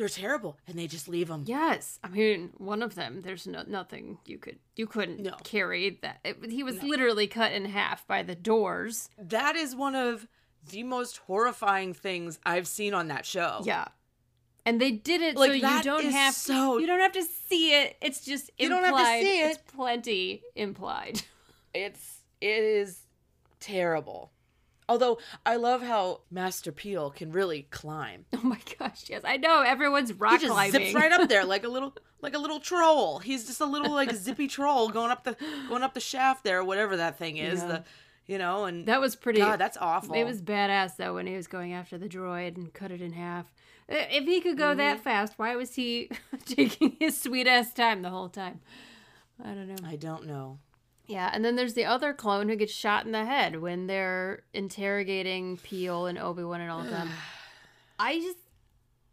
They're 0.01 0.09
terrible, 0.09 0.57
and 0.67 0.79
they 0.79 0.87
just 0.87 1.09
leave 1.09 1.29
them. 1.29 1.43
Yes, 1.47 1.99
I 2.03 2.09
mean 2.09 2.55
one 2.57 2.83
of 2.83 2.95
them. 2.95 3.21
There's 3.21 3.47
no 3.47 3.65
nothing 3.67 4.17
you 4.25 4.39
could 4.39 4.59
you 4.75 4.87
couldn't 4.87 5.21
No. 5.21 5.37
carry 5.45 5.99
that. 6.01 6.21
It, 6.25 6.51
he 6.51 6.63
was 6.63 6.83
literally 6.83 7.27
cut 7.27 7.53
in 7.53 7.67
half 7.67 8.07
by 8.07 8.23
the 8.23 8.35
doors. 8.35 9.11
That 9.19 9.57
is 9.57 9.77
one 9.77 9.95
of 9.95 10.27
the 10.71 10.85
most 10.85 11.19
horrifying 11.19 11.93
things 11.93 12.39
I've 12.47 12.67
seen 12.67 12.95
on 12.95 13.09
that 13.09 13.27
show. 13.27 13.61
Yeah, 13.63 13.89
and 14.65 14.81
they 14.81 14.91
did 14.91 15.21
it 15.21 15.37
Like, 15.37 15.51
so 15.51 15.55
you 15.69 15.83
don't 15.83 16.07
have 16.07 16.33
so- 16.33 16.79
you 16.79 16.87
don't 16.87 17.01
have 17.01 17.13
to 17.13 17.23
see 17.23 17.75
it. 17.75 17.99
It's 18.01 18.25
just 18.25 18.51
You 18.59 18.69
implied. 18.69 18.81
don't 18.91 18.97
have 18.99 19.21
to 19.21 19.23
see 19.27 19.41
it 19.43 19.51
It's 19.51 19.59
it. 19.59 19.67
plenty 19.77 20.43
implied. 20.55 21.23
It's 21.75 22.21
it 22.41 22.63
is 22.65 23.01
terrible. 23.61 24.33
Although 24.91 25.19
I 25.47 25.57
love 25.57 25.83
how 25.83 26.23
Master 26.31 26.73
Piell 26.73 27.11
can 27.15 27.31
really 27.33 27.69
climb. 27.71 28.25
Oh 28.35 28.41
my 28.43 28.59
gosh! 28.79 29.05
Yes, 29.09 29.23
I 29.25 29.37
know 29.37 29.63
everyone's 29.63 30.13
rock 30.13 30.41
climbing. 30.41 30.41
he 30.41 30.47
just 30.47 30.53
climbing. 30.55 30.73
zips 30.73 30.95
right 30.95 31.13
up 31.13 31.29
there 31.29 31.45
like 31.55 31.65
a 31.65 31.69
little 31.69 31.95
like 32.21 32.35
a 32.35 32.39
little 32.39 32.59
troll. 32.61 33.19
He's 33.21 33.47
just 33.47 33.61
a 33.61 33.67
little 33.67 33.93
like 33.93 34.13
zippy 34.15 34.49
troll 34.49 34.89
going 34.89 35.11
up 35.11 35.25
the 35.25 35.37
going 35.69 35.83
up 35.83 35.95
the 35.95 36.01
shaft 36.01 36.43
there, 36.45 36.65
whatever 36.65 36.97
that 36.97 37.19
thing 37.19 37.37
is. 37.37 37.61
Yeah. 37.61 37.69
The 37.69 37.85
you 38.27 38.39
know, 38.39 38.65
and 38.65 38.87
That 38.87 39.01
was 39.01 39.17
pretty. 39.17 39.41
God, 39.41 39.59
that's 39.59 39.77
awful. 39.81 40.15
It 40.15 40.25
was 40.25 40.41
badass 40.43 40.97
though 40.97 41.15
when 41.15 41.27
he 41.27 41.37
was 41.37 41.47
going 41.47 41.73
after 41.73 41.97
the 41.99 42.09
droid 42.09 42.57
and 42.57 42.73
cut 42.73 42.91
it 42.93 43.01
in 43.01 43.13
half. 43.13 43.53
If 43.89 44.25
he 44.25 44.41
could 44.41 44.57
go 44.57 44.67
Mm-hmm. 44.69 44.79
that 44.79 45.01
fast, 45.01 45.35
why 45.37 45.57
was 45.57 45.75
he 45.75 46.11
taking 46.45 46.97
his 47.01 47.17
sweet 47.21 47.47
ass 47.49 47.73
time 47.75 48.03
the 48.03 48.11
whole 48.11 48.29
time? 48.29 48.61
I 49.43 49.49
don't 49.55 49.69
know. 49.69 49.89
I 49.89 49.97
don't 49.97 50.27
know. 50.27 50.59
Yeah, 51.11 51.29
and 51.33 51.45
then 51.45 51.57
there's 51.57 51.75
the 51.75 51.85
other 51.85 52.13
clone 52.15 52.49
who 52.49 52.55
gets 52.55 52.73
shot 52.73 53.05
in 53.05 53.11
the 53.11 53.25
head 53.25 53.61
when 53.61 53.89
they're 53.89 54.45
interrogating 54.55 55.57
Piell 55.59 56.07
and 56.09 56.17
Obi 56.19 56.45
Wan 56.45 56.61
and 56.61 56.71
all 56.71 56.81
of 56.81 56.91
them. 56.91 57.11
I 57.99 58.21
just. 58.21 58.39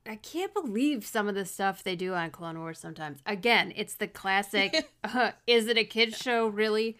I 0.05 0.15
can't 0.15 0.53
believe 0.53 1.05
some 1.05 1.27
of 1.27 1.35
the 1.35 1.43
stuff 1.43 1.83
they 1.83 1.97
do 1.97 2.13
on 2.13 2.31
Clone 2.31 2.59
Wars 2.59 2.79
sometimes. 2.79 3.19
Again, 3.25 3.73
it's 3.75 3.95
the 3.95 4.07
classic 4.07 4.87
uh, 5.03 5.31
is 5.45 5.67
it 5.67 5.77
a 5.77 5.83
kids 5.83 6.17
show 6.17 6.47
really? 6.47 6.97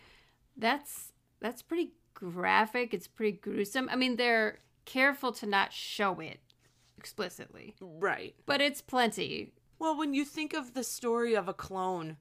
That's 0.57 1.13
that's 1.39 1.61
pretty 1.61 1.91
graphic. 2.13 2.93
It's 2.93 3.07
pretty 3.07 3.37
gruesome. 3.37 3.87
I 3.89 3.95
mean, 3.95 4.15
they're 4.17 4.59
careful 4.85 5.31
to 5.33 5.45
not 5.45 5.71
show 5.71 6.19
it 6.19 6.39
explicitly, 6.97 7.75
Right. 7.79 8.35
but 8.45 8.59
it's 8.59 8.81
plenty. 8.81 9.53
Well, 9.79 9.95
when 9.97 10.13
you 10.13 10.25
think 10.25 10.53
of 10.53 10.73
the 10.73 10.83
story 10.83 11.35
of 11.35 11.47
a 11.47 11.53
clone, 11.53 12.17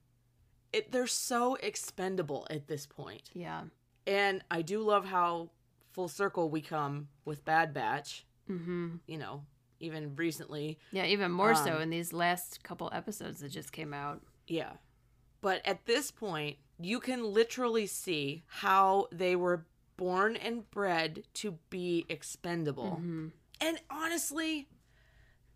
it 0.77 0.93
they're 0.93 1.07
so 1.07 1.55
expendable 1.57 2.47
at 2.51 2.67
this 2.69 2.87
point. 2.87 3.31
Yeah. 3.33 3.63
And 4.07 4.43
I 4.51 4.63
do 4.63 4.81
love 4.83 5.05
how 5.07 5.51
full 5.93 6.09
circle 6.09 6.51
we 6.51 6.61
come 6.61 7.09
with 7.25 7.45
Bad 7.45 7.73
Batch. 7.75 8.25
Mhm. 8.49 9.01
You 9.07 9.19
know, 9.19 9.45
even 9.81 10.15
recently. 10.17 10.79
Yeah, 10.93 11.07
even 11.07 11.33
more 11.33 11.55
so 11.55 11.77
Um, 11.77 11.83
in 11.83 11.91
these 11.91 12.13
last 12.13 12.63
couple 12.63 12.91
episodes 12.93 13.41
that 13.41 13.49
just 13.49 13.73
came 13.73 13.93
out. 13.93 14.23
Yeah. 14.47 14.75
But 15.41 15.65
at 15.67 15.87
this 15.87 16.11
point, 16.11 16.59
you 16.79 17.01
can 17.01 17.25
literally 17.25 17.87
see 17.87 18.45
how 18.47 19.09
they 19.11 19.35
were 19.37 19.67
born 19.97 20.37
and 20.37 20.71
bred 20.71 21.25
to 21.35 21.59
be 21.71 22.05
expendable. 22.09 22.93
Mm-hmm. 23.01 23.29
And 23.61 23.81
honestly, 23.91 24.69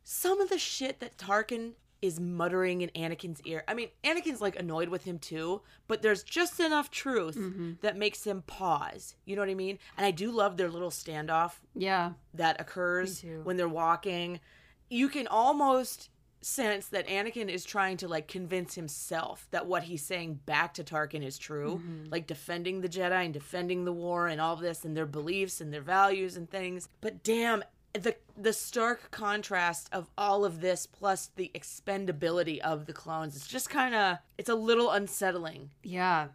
some 0.02 0.40
of 0.40 0.48
the 0.48 0.58
shit 0.58 1.00
that 1.00 1.18
Tarkin 1.18 1.74
is 2.02 2.18
muttering 2.18 2.80
in 2.82 2.88
Anakin's 2.90 3.40
ear. 3.44 3.62
I 3.68 3.74
mean, 3.74 3.88
Anakin's 4.04 4.40
like 4.40 4.58
annoyed 4.58 4.88
with 4.88 5.04
him 5.04 5.18
too, 5.18 5.62
but 5.88 6.00
there's 6.02 6.22
just 6.22 6.58
enough 6.60 6.90
truth 6.90 7.36
Mm-hmm. 7.36 7.72
that 7.82 7.96
makes 7.96 8.24
him 8.24 8.42
pause. 8.46 9.14
You 9.26 9.36
know 9.36 9.42
what 9.42 9.50
I 9.50 9.54
mean? 9.54 9.78
And 9.96 10.06
I 10.06 10.10
do 10.10 10.30
love 10.30 10.56
their 10.56 10.70
little 10.70 10.90
standoff 10.90 11.52
Yeah. 11.74 12.12
that 12.34 12.60
occurs 12.60 13.24
when 13.44 13.56
they're 13.56 13.68
walking. 13.68 14.40
You 14.88 15.08
can 15.08 15.26
almost 15.26 16.08
sense 16.42 16.86
that 16.88 17.06
Anakin 17.06 17.50
is 17.50 17.66
trying 17.66 17.98
to 17.98 18.08
like 18.08 18.26
convince 18.26 18.74
himself 18.74 19.46
that 19.50 19.66
what 19.66 19.82
he's 19.82 20.02
saying 20.02 20.40
back 20.46 20.72
to 20.74 20.82
Tarkin 20.82 21.22
is 21.22 21.36
true, 21.36 21.82
Mm-hmm. 21.84 22.10
like 22.10 22.26
defending 22.26 22.80
the 22.80 22.88
Jedi 22.88 23.24
and 23.26 23.34
defending 23.34 23.84
the 23.84 23.92
war 23.92 24.26
and 24.26 24.40
all 24.40 24.56
this 24.56 24.84
and 24.86 24.96
their 24.96 25.04
beliefs 25.06 25.60
and 25.60 25.70
their 25.72 25.82
values 25.82 26.36
and 26.38 26.48
things. 26.48 26.88
But 27.02 27.22
damn, 27.22 27.62
the 27.92 28.14
the 28.36 28.52
stark 28.52 29.10
contrast 29.10 29.88
of 29.92 30.08
all 30.16 30.44
of 30.44 30.60
this 30.60 30.86
plus 30.86 31.30
the 31.36 31.50
expendability 31.54 32.58
of 32.60 32.86
the 32.86 32.92
clones, 32.92 33.36
it's 33.36 33.48
just 33.48 33.70
kind 33.70 33.94
of 33.94 34.18
it's 34.38 34.48
a 34.48 34.54
little 34.54 34.90
unsettling. 34.90 35.70
Yeah. 35.82 36.28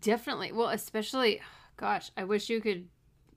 Definitely. 0.00 0.52
Well, 0.52 0.68
especially 0.68 1.40
gosh, 1.76 2.10
I 2.16 2.24
wish 2.24 2.50
you 2.50 2.60
could 2.60 2.88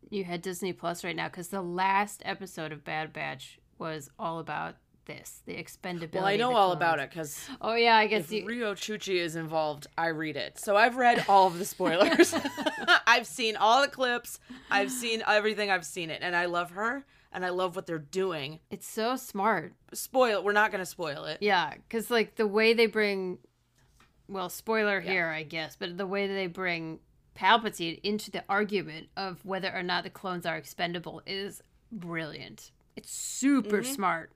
you 0.09 0.23
had 0.23 0.41
Disney 0.41 0.73
Plus 0.73 1.03
right 1.03 1.15
now 1.15 1.29
cuz 1.29 1.49
the 1.49 1.61
last 1.61 2.21
episode 2.25 2.71
of 2.71 2.83
Bad 2.83 3.13
Batch 3.13 3.59
was 3.77 4.09
all 4.19 4.39
about 4.39 4.75
this, 5.17 5.41
the 5.45 5.53
expendability. 5.53 6.13
Well, 6.15 6.25
I 6.25 6.35
know 6.35 6.55
all 6.55 6.71
about 6.71 6.99
it 6.99 7.11
cuz 7.11 7.47
Oh 7.61 7.75
yeah, 7.75 7.95
I 7.95 8.07
guess 8.07 8.25
if 8.25 8.31
you 8.31 8.45
Riyo 8.45 8.73
Chuchi 8.73 9.15
is 9.15 9.35
involved, 9.35 9.87
I 9.97 10.07
read 10.07 10.37
it. 10.37 10.59
So 10.59 10.75
I've 10.75 10.97
read 10.97 11.25
all 11.27 11.47
of 11.47 11.57
the 11.57 11.65
spoilers. 11.65 12.33
I've 13.07 13.27
seen 13.27 13.55
all 13.55 13.81
the 13.81 13.87
clips. 13.87 14.39
I've 14.69 14.91
seen 14.91 15.23
everything. 15.27 15.69
I've 15.69 15.85
seen 15.85 16.09
it, 16.09 16.21
and 16.21 16.35
I 16.35 16.45
love 16.45 16.71
her, 16.71 17.05
and 17.31 17.45
I 17.45 17.49
love 17.49 17.75
what 17.75 17.85
they're 17.85 17.99
doing. 17.99 18.59
It's 18.69 18.87
so 18.87 19.15
smart. 19.15 19.73
Spoil. 19.93 20.43
We're 20.43 20.53
not 20.53 20.71
gonna 20.71 20.85
spoil 20.85 21.25
it. 21.25 21.39
Yeah, 21.41 21.73
cuz 21.89 22.09
like 22.09 22.35
the 22.35 22.47
way 22.47 22.73
they 22.73 22.87
bring 22.87 23.39
well, 24.31 24.49
spoiler 24.49 25.01
here, 25.01 25.27
I 25.27 25.43
guess, 25.43 25.75
but 25.75 25.97
the 25.97 26.07
way 26.07 26.25
that 26.25 26.33
they 26.33 26.47
bring 26.47 26.99
Palpatine 27.35 27.99
into 28.03 28.31
the 28.31 28.43
argument 28.47 29.07
of 29.17 29.43
whether 29.45 29.71
or 29.73 29.83
not 29.83 30.03
the 30.03 30.09
clones 30.09 30.45
are 30.45 30.57
expendable 30.57 31.21
is 31.25 31.61
brilliant. 31.91 32.71
It's 32.95 33.11
super 33.11 33.81
mm-hmm. 33.81 33.93
smart. 33.93 34.31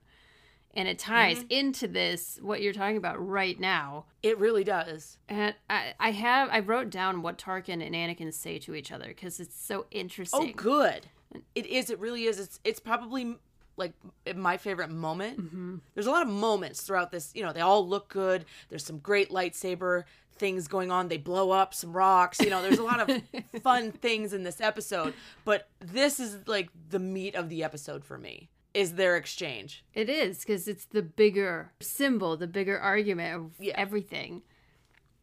And 0.76 0.86
it 0.86 0.98
ties 0.98 1.44
into 1.48 1.88
this, 1.88 2.38
what 2.42 2.60
you're 2.60 2.74
talking 2.74 2.98
about 2.98 3.16
right 3.26 3.58
now. 3.58 4.04
It 4.22 4.38
really 4.38 4.62
does. 4.62 5.16
And 5.28 5.54
I, 5.70 5.94
I 5.98 6.10
have, 6.10 6.50
I 6.52 6.60
wrote 6.60 6.90
down 6.90 7.22
what 7.22 7.38
Tarkin 7.38 7.84
and 7.84 7.94
Anakin 7.94 8.32
say 8.32 8.58
to 8.58 8.74
each 8.74 8.92
other 8.92 9.08
because 9.08 9.40
it's 9.40 9.58
so 9.58 9.86
interesting. 9.90 10.52
Oh, 10.54 10.62
good. 10.62 11.06
It 11.54 11.66
is. 11.66 11.90
It 11.90 11.98
really 11.98 12.24
is. 12.24 12.38
It's 12.38 12.60
it's 12.62 12.80
probably 12.80 13.36
like 13.76 13.92
my 14.34 14.56
favorite 14.56 14.90
moment. 14.90 15.40
Mm-hmm. 15.40 15.76
There's 15.94 16.06
a 16.06 16.10
lot 16.10 16.22
of 16.22 16.28
moments 16.28 16.82
throughout 16.82 17.10
this. 17.10 17.32
You 17.34 17.42
know, 17.42 17.52
they 17.52 17.60
all 17.60 17.86
look 17.86 18.08
good. 18.08 18.44
There's 18.68 18.84
some 18.84 18.98
great 18.98 19.30
lightsaber 19.30 20.04
things 20.38 20.68
going 20.68 20.90
on. 20.90 21.08
They 21.08 21.16
blow 21.16 21.50
up 21.50 21.74
some 21.74 21.92
rocks. 21.92 22.40
You 22.40 22.50
know, 22.50 22.62
there's 22.62 22.78
a 22.78 22.84
lot 22.84 23.08
of 23.08 23.22
fun 23.62 23.92
things 23.92 24.32
in 24.32 24.44
this 24.44 24.60
episode. 24.60 25.14
But 25.44 25.68
this 25.80 26.20
is 26.20 26.46
like 26.46 26.70
the 26.90 26.98
meat 26.98 27.34
of 27.34 27.48
the 27.48 27.64
episode 27.64 28.04
for 28.04 28.18
me. 28.18 28.50
Is 28.76 28.94
their 28.94 29.16
exchange? 29.16 29.84
It 29.94 30.10
is 30.10 30.40
because 30.40 30.68
it's 30.68 30.84
the 30.84 31.00
bigger 31.02 31.72
symbol, 31.80 32.36
the 32.36 32.46
bigger 32.46 32.78
argument 32.78 33.34
of 33.34 33.52
Yeah. 33.58 33.72
everything. 33.76 34.42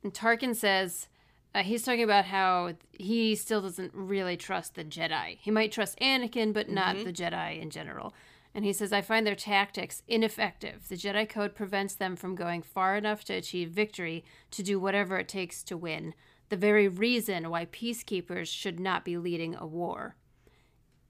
And 0.03 0.11
Tarkin 0.11 0.55
says 0.55 1.07
uh, 1.53 1.61
he's 1.61 1.83
talking 1.83 2.03
about 2.03 2.25
how 2.25 2.73
he 2.91 3.35
still 3.35 3.61
doesn't 3.61 3.93
really 3.93 4.35
trust 4.35 4.73
the 4.73 4.83
Jedi. 4.83 5.37
He 5.39 5.51
might 5.51 5.71
trust 5.71 5.99
Anakin, 5.99 6.51
but 6.51 6.67
not 6.67 6.95
the 6.95 7.13
Jedi 7.13 7.61
in 7.61 7.69
general. 7.69 8.15
And 8.55 8.65
he 8.65 8.73
says, 8.73 8.91
I 8.91 9.01
find 9.01 9.25
their 9.25 9.35
tactics 9.35 10.01
ineffective. 10.07 10.87
The 10.89 10.95
Jedi 10.95 11.29
Code 11.29 11.53
prevents 11.53 11.93
them 11.93 12.15
from 12.15 12.33
going 12.35 12.63
far 12.63 12.97
enough 12.97 13.23
to 13.25 13.33
achieve 13.33 13.69
victory 13.69 14.25
to 14.49 14.63
do 14.63 14.79
whatever 14.79 15.17
it 15.19 15.27
takes 15.27 15.61
to 15.65 15.77
win. 15.77 16.15
The 16.49 16.57
very 16.57 16.87
reason 16.87 17.51
why 17.51 17.65
peacekeepers 17.67 18.47
should 18.47 18.79
not 18.79 19.05
be 19.05 19.17
leading 19.17 19.53
a 19.55 19.67
war. 19.67 20.15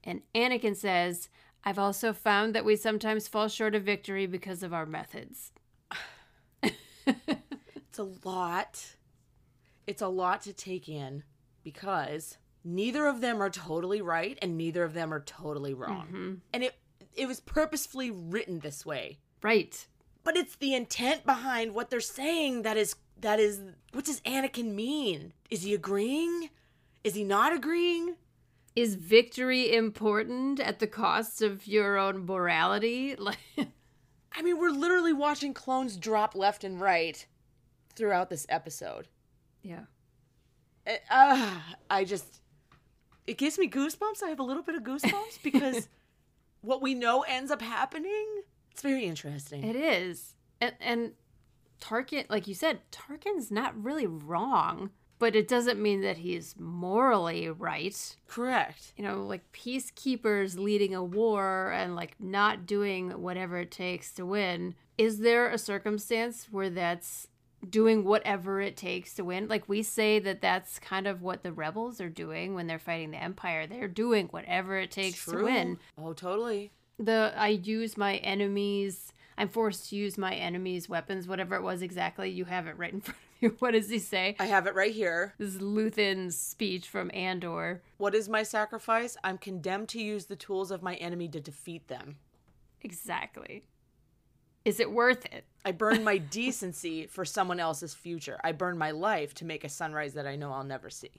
And 0.02 0.20
Anakin 0.34 0.76
says, 0.76 1.30
I've 1.64 1.78
also 1.78 2.12
found 2.12 2.54
that 2.54 2.64
we 2.64 2.76
sometimes 2.76 3.26
fall 3.26 3.48
short 3.48 3.74
of 3.74 3.82
victory 3.82 4.26
because 4.26 4.62
of 4.62 4.74
our 4.74 4.86
methods. 4.86 5.52
It's 7.94 8.00
a 8.00 8.28
lot. 8.28 8.96
It's 9.86 10.02
a 10.02 10.08
lot 10.08 10.42
to 10.42 10.52
take 10.52 10.88
in 10.88 11.22
because 11.62 12.38
neither 12.64 13.06
of 13.06 13.20
them 13.20 13.40
are 13.40 13.50
totally 13.50 14.02
right 14.02 14.36
and 14.42 14.56
neither 14.56 14.82
of 14.82 14.94
them 14.94 15.14
are 15.14 15.20
totally 15.20 15.74
wrong. 15.74 16.06
Mm-hmm. 16.08 16.34
And 16.52 16.64
it 16.64 16.74
it 17.14 17.28
was 17.28 17.38
purposefully 17.38 18.10
written 18.10 18.58
this 18.58 18.84
way. 18.84 19.18
Right. 19.42 19.86
But 20.24 20.36
it's 20.36 20.56
the 20.56 20.74
intent 20.74 21.24
behind 21.24 21.72
what 21.72 21.90
they're 21.90 22.00
saying 22.00 22.62
that 22.62 22.76
is 22.76 22.96
that 23.20 23.38
is 23.38 23.60
what 23.92 24.04
does 24.04 24.20
Anakin 24.22 24.74
mean? 24.74 25.32
Is 25.48 25.62
he 25.62 25.72
agreeing? 25.72 26.50
Is 27.04 27.14
he 27.14 27.22
not 27.22 27.52
agreeing? 27.52 28.16
Is 28.76 28.96
victory 28.96 29.72
important 29.72 30.58
at 30.58 30.80
the 30.80 30.86
cost 30.88 31.42
of 31.42 31.66
your 31.66 31.96
own 31.96 32.26
morality? 32.26 33.16
Like 33.24 33.38
I 34.36 34.42
mean, 34.42 34.58
we're 34.58 34.70
literally 34.70 35.12
watching 35.12 35.54
clones 35.54 35.96
drop 35.96 36.34
left 36.34 36.64
and 36.64 36.80
right 36.80 37.24
throughout 37.94 38.30
this 38.30 38.46
episode. 38.48 39.06
Yeah. 39.62 39.84
Uh, 41.08 41.60
I 41.88 42.04
just 42.04 42.40
it 43.26 43.38
gives 43.38 43.58
me 43.58 43.70
goosebumps. 43.70 44.22
I 44.24 44.28
have 44.28 44.40
a 44.40 44.44
little 44.44 44.62
bit 44.62 44.74
of 44.74 44.82
goosebumps 44.82 45.40
because 45.42 45.88
what 46.60 46.82
we 46.82 46.94
know 46.94 47.22
ends 47.22 47.50
up 47.50 47.62
happening. 47.62 48.42
It's 48.72 48.82
very 48.82 49.04
interesting. 49.04 49.64
It 49.64 49.76
is. 49.76 50.34
And 50.60 50.74
and 50.80 51.12
Tarkin, 51.80 52.26
like 52.28 52.48
you 52.48 52.54
said, 52.54 52.80
Tarkin's 52.90 53.50
not 53.50 53.80
really 53.80 54.06
wrong, 54.06 54.90
but 55.24 55.34
it 55.34 55.48
doesn't 55.48 55.80
mean 55.80 56.02
that 56.02 56.18
he's 56.18 56.54
morally 56.58 57.48
right. 57.48 58.14
Correct. 58.28 58.92
you 58.94 59.02
know, 59.02 59.24
like 59.24 59.50
peacekeepers 59.54 60.58
leading 60.58 60.94
a 60.94 61.02
war 61.02 61.72
and 61.74 61.96
like 61.96 62.14
not 62.20 62.66
doing 62.66 63.08
whatever 63.22 63.56
it 63.56 63.70
takes 63.70 64.12
to 64.12 64.26
win. 64.26 64.74
Is 64.98 65.20
there 65.20 65.48
a 65.48 65.56
circumstance 65.56 66.48
where 66.50 66.68
that's 66.68 67.28
doing 67.66 68.04
whatever 68.04 68.60
it 68.60 68.76
takes 68.76 69.14
to 69.14 69.24
win? 69.24 69.48
Like 69.48 69.66
we 69.66 69.82
say 69.82 70.18
that 70.18 70.42
that's 70.42 70.78
kind 70.78 71.06
of 71.06 71.22
what 71.22 71.42
the 71.42 71.52
rebels 71.52 72.02
are 72.02 72.10
doing 72.10 72.54
when 72.54 72.66
they're 72.66 72.78
fighting 72.78 73.12
the 73.12 73.22
empire. 73.22 73.66
They're 73.66 73.88
doing 73.88 74.26
whatever 74.26 74.76
it 74.76 74.90
takes 74.90 75.24
to 75.24 75.42
win. 75.42 75.78
Oh, 75.96 76.12
totally. 76.12 76.70
The 76.98 77.32
I 77.34 77.48
use 77.48 77.96
my 77.96 78.16
enemies 78.16 79.14
I'm 79.36 79.48
forced 79.48 79.90
to 79.90 79.96
use 79.96 80.16
my 80.16 80.34
enemy's 80.34 80.88
weapons, 80.88 81.26
whatever 81.26 81.56
it 81.56 81.62
was 81.62 81.82
exactly. 81.82 82.30
You 82.30 82.44
have 82.44 82.66
it 82.66 82.76
right 82.78 82.92
in 82.92 83.00
front 83.00 83.18
of 83.18 83.24
you. 83.33 83.33
What 83.58 83.72
does 83.72 83.90
he 83.90 83.98
say? 83.98 84.36
I 84.38 84.46
have 84.46 84.66
it 84.66 84.74
right 84.74 84.94
here. 84.94 85.34
This 85.38 85.54
is 85.54 85.60
Luthen's 85.60 86.36
speech 86.36 86.88
from 86.88 87.10
Andor. 87.12 87.82
What 87.98 88.14
is 88.14 88.28
my 88.28 88.42
sacrifice? 88.42 89.16
I'm 89.22 89.38
condemned 89.38 89.88
to 89.90 90.02
use 90.02 90.26
the 90.26 90.36
tools 90.36 90.70
of 90.70 90.82
my 90.82 90.94
enemy 90.94 91.28
to 91.28 91.40
defeat 91.40 91.88
them. 91.88 92.16
Exactly. 92.82 93.64
Is 94.64 94.80
it 94.80 94.90
worth 94.90 95.26
it? 95.26 95.44
I 95.64 95.72
burn 95.72 96.04
my 96.04 96.18
decency 96.30 97.06
for 97.06 97.24
someone 97.24 97.60
else's 97.60 97.94
future. 97.94 98.38
I 98.42 98.52
burn 98.52 98.78
my 98.78 98.92
life 98.92 99.34
to 99.34 99.44
make 99.44 99.64
a 99.64 99.68
sunrise 99.68 100.14
that 100.14 100.26
I 100.26 100.36
know 100.36 100.52
I'll 100.52 100.64
never 100.64 100.90
see. 100.90 101.10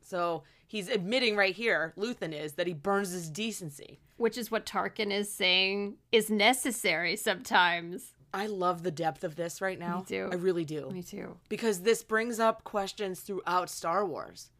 So 0.00 0.44
he's 0.66 0.88
admitting 0.88 1.34
right 1.34 1.54
here, 1.54 1.92
Luthen 1.96 2.32
is, 2.32 2.52
that 2.52 2.66
he 2.66 2.74
burns 2.74 3.10
his 3.10 3.30
decency. 3.30 3.98
Which 4.16 4.38
is 4.38 4.50
what 4.50 4.64
Tarkin 4.64 5.10
is 5.10 5.32
saying 5.32 5.96
is 6.12 6.30
necessary 6.30 7.16
sometimes. 7.16 8.13
I 8.34 8.46
love 8.46 8.82
the 8.82 8.90
depth 8.90 9.22
of 9.22 9.36
this 9.36 9.60
right 9.60 9.78
now. 9.78 9.98
Me 10.00 10.04
too. 10.06 10.28
I 10.30 10.34
really 10.34 10.64
do. 10.64 10.90
Me 10.90 11.02
too. 11.02 11.36
Because 11.48 11.82
this 11.82 12.02
brings 12.02 12.40
up 12.40 12.64
questions 12.64 13.20
throughout 13.20 13.70
Star 13.70 14.04
Wars. 14.04 14.50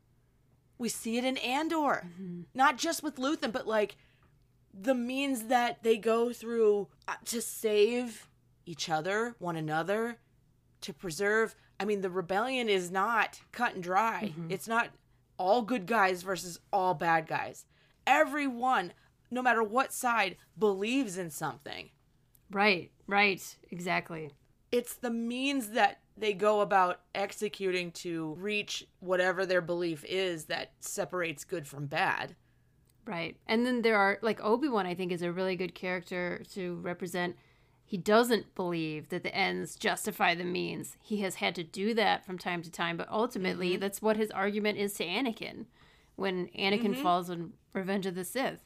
We 0.78 0.88
see 0.88 1.18
it 1.18 1.24
in 1.24 1.36
Andor. 1.38 2.06
Not 2.54 2.78
just 2.78 3.02
with 3.02 3.16
Luthen, 3.16 3.52
but 3.52 3.66
like 3.66 3.96
the 4.72 4.94
means 4.94 5.44
that 5.44 5.82
they 5.82 5.96
go 5.96 6.32
through 6.32 6.88
uh, 7.08 7.14
to 7.26 7.40
save 7.40 8.28
each 8.66 8.88
other, 8.88 9.34
one 9.38 9.56
another, 9.56 10.18
to 10.80 10.92
preserve. 10.92 11.54
I 11.78 11.84
mean, 11.84 12.00
the 12.00 12.10
rebellion 12.10 12.68
is 12.68 12.90
not 12.90 13.40
cut 13.52 13.74
and 13.74 13.82
dry. 13.82 14.32
It's 14.48 14.68
not 14.68 14.88
all 15.36 15.62
good 15.62 15.86
guys 15.86 16.22
versus 16.22 16.60
all 16.72 16.94
bad 16.94 17.26
guys. 17.26 17.66
Everyone, 18.06 18.92
no 19.30 19.42
matter 19.42 19.62
what 19.62 19.92
side, 19.92 20.36
believes 20.56 21.18
in 21.18 21.30
something. 21.30 21.90
Right, 22.50 22.90
right, 23.06 23.56
exactly. 23.70 24.30
It's 24.70 24.94
the 24.94 25.10
means 25.10 25.70
that 25.70 26.00
they 26.16 26.32
go 26.32 26.60
about 26.60 27.00
executing 27.14 27.90
to 27.92 28.36
reach 28.38 28.86
whatever 29.00 29.44
their 29.44 29.60
belief 29.60 30.04
is 30.04 30.44
that 30.44 30.72
separates 30.80 31.44
good 31.44 31.66
from 31.66 31.86
bad. 31.86 32.36
Right. 33.06 33.36
And 33.46 33.66
then 33.66 33.82
there 33.82 33.96
are, 33.96 34.18
like, 34.22 34.42
Obi 34.42 34.68
Wan, 34.68 34.86
I 34.86 34.94
think, 34.94 35.12
is 35.12 35.22
a 35.22 35.32
really 35.32 35.56
good 35.56 35.74
character 35.74 36.42
to 36.54 36.76
represent. 36.76 37.36
He 37.84 37.98
doesn't 37.98 38.54
believe 38.54 39.10
that 39.10 39.22
the 39.22 39.34
ends 39.34 39.76
justify 39.76 40.34
the 40.34 40.44
means. 40.44 40.96
He 41.02 41.18
has 41.18 41.36
had 41.36 41.54
to 41.56 41.62
do 41.62 41.92
that 41.94 42.24
from 42.24 42.38
time 42.38 42.62
to 42.62 42.70
time, 42.70 42.96
but 42.96 43.08
ultimately, 43.10 43.72
mm-hmm. 43.72 43.80
that's 43.80 44.00
what 44.00 44.16
his 44.16 44.30
argument 44.30 44.78
is 44.78 44.94
to 44.94 45.04
Anakin 45.04 45.66
when 46.16 46.46
Anakin 46.58 46.92
mm-hmm. 46.92 47.02
falls 47.02 47.28
in 47.28 47.52
Revenge 47.72 48.06
of 48.06 48.14
the 48.14 48.24
Sith. 48.24 48.64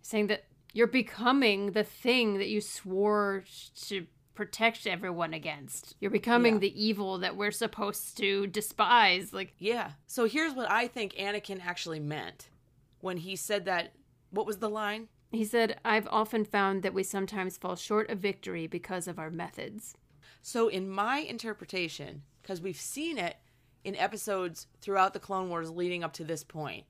Saying 0.00 0.28
that 0.28 0.44
you're 0.72 0.86
becoming 0.86 1.72
the 1.72 1.84
thing 1.84 2.38
that 2.38 2.48
you 2.48 2.60
swore 2.60 3.44
to 3.86 4.06
protect 4.34 4.86
everyone 4.86 5.34
against. 5.34 5.94
You're 6.00 6.10
becoming 6.10 6.54
Yeah. 6.54 6.60
the 6.60 6.84
evil 6.84 7.18
that 7.18 7.36
we're 7.36 7.50
supposed 7.50 8.16
to 8.18 8.46
despise. 8.46 9.32
Like, 9.32 9.54
Yeah. 9.58 9.92
So 10.06 10.24
here's 10.26 10.54
what 10.54 10.70
I 10.70 10.88
think 10.88 11.12
Anakin 11.14 11.60
actually 11.64 12.00
meant 12.00 12.48
when 13.00 13.18
he 13.18 13.36
said 13.36 13.64
that. 13.66 13.92
What 14.30 14.46
was 14.46 14.58
the 14.58 14.70
line? 14.70 15.08
He 15.30 15.44
said, 15.44 15.78
I've 15.84 16.08
often 16.10 16.44
found 16.46 16.82
that 16.82 16.94
we 16.94 17.02
sometimes 17.02 17.58
fall 17.58 17.76
short 17.76 18.08
of 18.08 18.18
victory 18.18 18.66
because 18.66 19.06
of 19.06 19.18
our 19.18 19.30
methods. 19.30 19.94
So, 20.40 20.68
in 20.68 20.88
my 20.88 21.18
interpretation, 21.18 22.22
because 22.40 22.60
we've 22.62 22.80
seen 22.80 23.18
it 23.18 23.36
in 23.84 23.94
episodes 23.96 24.66
throughout 24.80 25.12
the 25.12 25.20
Clone 25.20 25.50
Wars 25.50 25.70
leading 25.70 26.02
up 26.02 26.12
to 26.14 26.24
this 26.24 26.44
point, 26.44 26.86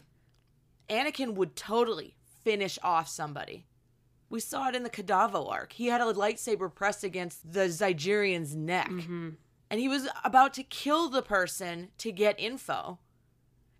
Anakin 0.89 1.35
would 1.35 1.57
totally 1.57 2.17
finish 2.45 2.79
off 2.83 3.09
somebody. 3.09 3.67
We 4.33 4.41
saw 4.41 4.69
it 4.69 4.75
in 4.75 4.83
the 4.83 4.89
Kadavo 4.89 5.51
arc. 5.51 5.75
He 5.75 5.89
had 5.89 6.01
a 6.01 6.05
lightsaber 6.05 6.75
pressed 6.75 7.05
against 7.05 7.53
the 7.53 7.69
Zygerian's 7.69 8.57
neck, 8.57 8.89
mm-hmm. 8.89 9.29
and 9.69 9.79
he 9.79 9.89
was 9.89 10.09
about 10.25 10.55
to 10.55 10.63
kill 10.63 11.11
the 11.11 11.21
person 11.21 11.89
to 11.99 12.11
get 12.11 12.41
info. 12.41 12.99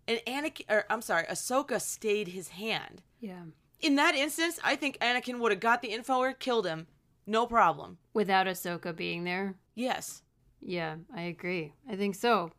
And 0.07 0.21
Anakin, 0.27 0.65
or 0.69 0.85
I'm 0.91 1.01
sorry, 1.01 1.23
Ahsoka 1.23 1.81
stayed 1.81 2.27
his 2.27 2.49
hand. 2.49 3.01
Yeah. 3.19 3.45
In 3.81 3.95
that 3.95 4.13
instance, 4.13 4.59
I 4.63 4.75
think 4.75 4.99
Anakin 4.99 5.39
would 5.39 5.51
have 5.51 5.59
got 5.59 5.81
the 5.81 5.87
info 5.87 6.19
or 6.19 6.33
killed 6.33 6.67
him, 6.67 6.85
no 7.25 7.47
problem. 7.47 7.97
Without 8.13 8.45
Ahsoka 8.45 8.95
being 8.95 9.23
there. 9.23 9.55
Yes. 9.73 10.21
Yeah, 10.61 10.97
I 11.15 11.21
agree. 11.21 11.73
I 11.89 11.95
think 11.95 12.13
so. 12.13 12.51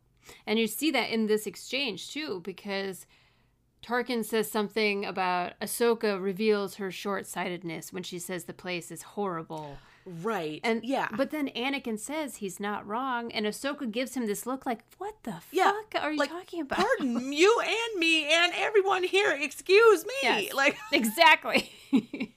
And 0.49 0.59
you 0.59 0.67
see 0.67 0.91
that 0.91 1.11
in 1.11 1.29
this 1.29 1.47
exchange 1.47 2.13
too, 2.13 2.41
because 2.43 3.07
Tarkin 3.85 4.25
says 4.25 4.51
something 4.51 5.05
about 5.05 5.53
Ahsoka 5.61 6.21
reveals 6.21 6.77
her 6.77 6.91
short 6.91 7.27
sightedness 7.27 7.93
when 7.93 8.03
she 8.03 8.19
says 8.19 8.45
the 8.45 8.55
place 8.55 8.91
is 8.91 9.03
horrible. 9.03 9.77
Right. 10.07 10.61
And 10.65 10.85
yeah. 10.85 11.09
but 11.17 11.31
then 11.31 11.49
Anakin 11.57 11.99
says 11.99 12.37
he's 12.37 12.61
not 12.61 12.87
wrong, 12.87 13.33
and 13.33 13.47
Ahsoka 13.47 13.91
gives 13.91 14.15
him 14.15 14.27
this 14.27 14.47
look 14.47 14.67
like, 14.67 14.81
"What 14.99 15.15
the 15.23 15.35
Yeah, 15.51 15.73
fuck 15.73 16.03
are 16.03 16.13
you 16.13 16.19
like, 16.19 16.31
talking 16.31 16.61
about?" 16.61 16.79
Pardon 16.79 17.33
you 17.43 17.61
and 17.63 17.99
me 18.01 18.31
and 18.31 18.53
everyone 18.55 19.03
here. 19.03 19.33
Excuse 19.33 20.05
me. 20.05 20.13
Yes. 20.23 20.53
Like 20.53 20.77
exactly. 20.93 21.71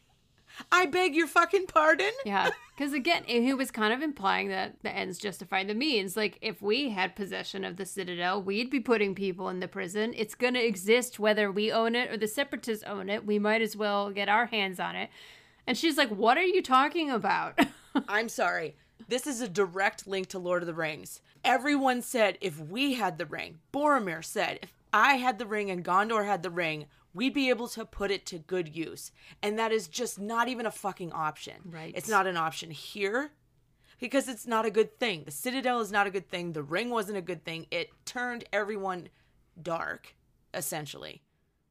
I 0.71 0.85
beg 0.85 1.15
your 1.15 1.27
fucking 1.27 1.67
pardon. 1.67 2.11
Yeah, 2.25 2.49
because 2.75 2.93
again, 2.93 3.23
he 3.25 3.53
was 3.53 3.71
kind 3.71 3.93
of 3.93 4.01
implying 4.01 4.49
that 4.49 4.81
the 4.83 4.91
ends 4.91 5.17
justify 5.17 5.63
the 5.63 5.73
means. 5.73 6.17
Like, 6.17 6.37
if 6.41 6.61
we 6.61 6.89
had 6.89 7.15
possession 7.15 7.63
of 7.63 7.77
the 7.77 7.85
Citadel, 7.85 8.41
we'd 8.41 8.69
be 8.69 8.79
putting 8.79 9.15
people 9.15 9.49
in 9.49 9.59
the 9.59 9.67
prison. 9.67 10.13
It's 10.15 10.35
going 10.35 10.53
to 10.55 10.65
exist 10.65 11.19
whether 11.19 11.51
we 11.51 11.71
own 11.71 11.95
it 11.95 12.11
or 12.11 12.17
the 12.17 12.27
Separatists 12.27 12.83
own 12.83 13.09
it. 13.09 13.25
We 13.25 13.39
might 13.39 13.61
as 13.61 13.75
well 13.75 14.11
get 14.11 14.29
our 14.29 14.47
hands 14.47 14.79
on 14.79 14.95
it. 14.95 15.09
And 15.65 15.77
she's 15.77 15.97
like, 15.97 16.09
What 16.09 16.37
are 16.37 16.43
you 16.43 16.61
talking 16.61 17.09
about? 17.09 17.59
I'm 18.07 18.29
sorry. 18.29 18.75
This 19.07 19.25
is 19.25 19.41
a 19.41 19.47
direct 19.47 20.07
link 20.07 20.27
to 20.29 20.39
Lord 20.39 20.63
of 20.63 20.67
the 20.67 20.73
Rings. 20.73 21.21
Everyone 21.43 22.01
said 22.01 22.37
if 22.41 22.59
we 22.59 22.95
had 22.95 23.17
the 23.17 23.25
ring, 23.25 23.59
Boromir 23.71 24.23
said 24.23 24.59
if 24.61 24.73
I 24.93 25.15
had 25.15 25.39
the 25.39 25.45
ring 25.45 25.69
and 25.71 25.83
Gondor 25.83 26.25
had 26.25 26.43
the 26.43 26.49
ring, 26.49 26.87
we'd 27.13 27.33
be 27.33 27.49
able 27.49 27.67
to 27.69 27.85
put 27.85 28.11
it 28.11 28.25
to 28.27 28.39
good 28.39 28.75
use. 28.75 29.11
And 29.41 29.57
that 29.57 29.71
is 29.71 29.87
just 29.87 30.19
not 30.19 30.47
even 30.47 30.65
a 30.65 30.71
fucking 30.71 31.11
option. 31.11 31.55
Right. 31.65 31.93
It's 31.95 32.09
not 32.09 32.27
an 32.27 32.37
option 32.37 32.71
here 32.71 33.31
because 33.99 34.27
it's 34.27 34.47
not 34.47 34.65
a 34.65 34.71
good 34.71 34.99
thing. 34.99 35.23
The 35.25 35.31
Citadel 35.31 35.79
is 35.79 35.91
not 35.91 36.07
a 36.07 36.11
good 36.11 36.29
thing. 36.29 36.53
The 36.53 36.63
ring 36.63 36.89
wasn't 36.89 37.17
a 37.17 37.21
good 37.21 37.43
thing. 37.43 37.67
It 37.71 37.89
turned 38.05 38.43
everyone 38.53 39.09
dark, 39.61 40.15
essentially. 40.53 41.23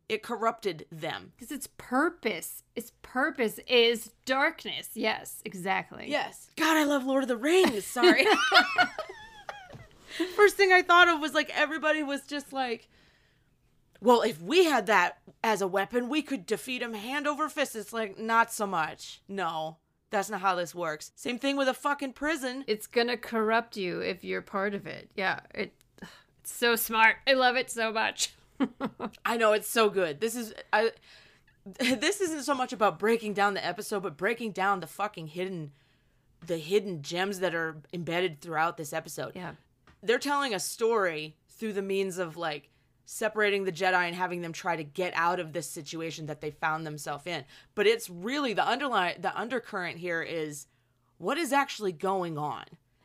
It 0.09 0.23
corrupted 0.23 0.87
them. 0.93 1.33
Because 1.37 1.51
its 1.51 1.69
purpose, 1.79 2.63
its 2.77 2.93
purpose 3.03 3.59
is 3.67 4.13
darkness. 4.25 4.91
Yes, 4.95 5.43
exactly. 5.45 6.07
Yes. 6.09 6.49
God, 6.57 6.77
I 6.77 6.85
love 6.85 7.05
Lord 7.05 7.25
of 7.25 7.29
the 7.29 7.37
Rings. 7.37 7.85
Sorry. 7.85 8.25
First 10.37 10.57
thing 10.57 10.73
I 10.73 10.83
thought 10.83 11.09
of 11.09 11.21
was 11.21 11.35
like 11.35 11.51
everybody 11.55 12.03
was 12.03 12.23
just 12.23 12.53
like, 12.53 12.89
well, 14.07 14.23
if 14.23 14.41
we 14.41 14.67
had 14.67 14.87
that 14.87 15.19
as 15.43 15.61
a 15.61 15.67
weapon, 15.67 16.09
we 16.09 16.23
could 16.23 16.47
defeat 16.47 16.81
him 16.81 16.95
hand 16.95 17.27
over 17.27 17.49
fist. 17.49 17.75
It's 17.75 17.93
like, 17.93 18.17
not 18.21 18.53
so 18.53 18.65
much. 18.65 19.21
No, 19.27 19.79
that's 20.11 20.31
not 20.31 20.43
how 20.43 20.55
this 20.55 20.77
works. 20.77 21.11
Same 21.17 21.41
thing 21.41 21.57
with 21.57 21.67
a 21.67 21.75
fucking 21.75 22.13
prison. 22.13 22.63
It's 22.69 22.87
gonna 22.87 23.17
corrupt 23.17 23.77
you 23.77 23.99
if 23.99 24.23
you're 24.23 24.43
part 24.43 24.75
of 24.75 24.87
it. 24.87 25.11
Yeah, 25.17 25.41
it. 25.53 25.75
It's 26.41 26.55
so 26.55 26.77
smart. 26.77 27.17
I 27.27 27.33
love 27.33 27.57
it 27.57 27.69
so 27.69 27.93
much. 27.93 28.33
I 29.27 29.37
know 29.37 29.53
it's 29.55 29.69
so 29.69 29.91
good. 29.91 30.21
This 30.21 30.37
is 30.37 30.55
I. 30.73 30.93
This 31.81 32.21
isn't 32.21 32.45
so 32.45 32.55
much 32.55 32.73
about 32.73 33.01
breaking 33.01 33.35
down 33.35 33.55
the 33.55 33.67
episode, 33.67 34.05
but 34.05 34.17
breaking 34.17 34.53
down 34.53 34.79
the 34.79 34.87
fucking 34.87 35.27
hidden, 35.27 35.73
the 36.47 36.59
hidden 36.59 37.03
gems 37.03 37.41
that 37.41 37.57
are 37.57 37.79
embedded 37.93 38.41
throughout 38.41 38.77
this 38.77 38.93
episode. 38.93 39.33
Yeah. 39.35 39.55
they're 40.01 40.21
telling 40.21 40.55
a 40.55 40.61
story 40.61 41.35
through 41.49 41.73
the 41.73 41.83
means 41.83 42.19
of 42.19 42.37
like 42.37 42.71
separating 43.07 43.65
the 43.65 43.73
Jedi 43.73 44.07
and 44.07 44.15
having 44.15 44.43
them 44.43 44.53
try 44.53 44.77
to 44.77 44.85
get 44.85 45.13
out 45.15 45.41
of 45.41 45.53
this 45.53 45.69
situation 45.69 46.27
that 46.27 46.41
they 46.41 46.51
found 46.51 46.85
themselves 46.85 47.27
in. 47.27 47.45
But 47.75 47.87
it's 47.87 48.11
really 48.11 48.53
the 48.53 48.69
underline 48.69 49.21
the 49.21 49.37
undercurrent 49.39 49.99
here 49.99 50.23
is 50.23 50.67
what 51.17 51.39
is 51.39 51.53
actually 51.53 51.93
going 51.93 52.37
on. 52.37 52.65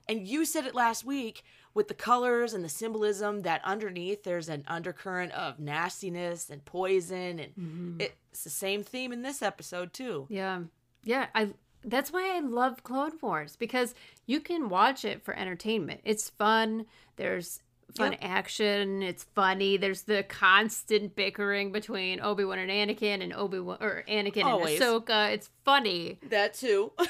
And 0.09 0.27
you 0.27 0.43
said 0.43 0.65
it 0.65 0.75
last 0.75 1.05
week 1.05 1.43
with 1.73 1.87
the 1.87 1.93
colors 1.93 2.53
and 2.53 2.65
the 2.65 2.69
symbolism 2.69 3.43
that 3.43 3.61
underneath 3.63 4.23
there's 4.23 4.49
an 4.49 4.65
undercurrent 4.67 5.31
of 5.31 5.59
nastiness 5.59 6.49
and 6.49 6.65
poison 6.65 7.39
and 7.39 7.55
mm-hmm. 7.55 8.01
it's 8.01 8.43
the 8.43 8.49
same 8.49 8.83
theme 8.83 9.13
in 9.13 9.21
this 9.21 9.41
episode 9.41 9.93
too. 9.93 10.25
Yeah. 10.29 10.63
Yeah, 11.03 11.27
I 11.33 11.53
that's 11.83 12.11
why 12.11 12.35
I 12.35 12.39
love 12.41 12.83
Clone 12.83 13.13
Wars 13.21 13.55
because 13.55 13.95
you 14.25 14.39
can 14.39 14.69
watch 14.69 15.03
it 15.03 15.23
for 15.23 15.35
entertainment. 15.35 16.01
It's 16.03 16.29
fun. 16.29 16.85
There's 17.15 17.61
fun 17.95 18.11
Yep. 18.13 18.19
action. 18.21 19.03
It's 19.03 19.23
funny. 19.23 19.77
There's 19.77 20.03
the 20.03 20.23
constant 20.23 21.15
bickering 21.15 21.71
between 21.71 22.19
Obi-Wan 22.19 22.59
and 22.59 22.71
Anakin 22.71 23.21
and 23.21 23.33
Obi-Wan 23.33 23.77
or 23.81 24.03
Anakin 24.07 24.45
Always. 24.45 24.79
and 24.79 24.89
Ahsoka. 24.89 25.31
It's 25.33 25.49
funny. 25.63 26.19
That 26.29 26.53
too. 26.53 26.91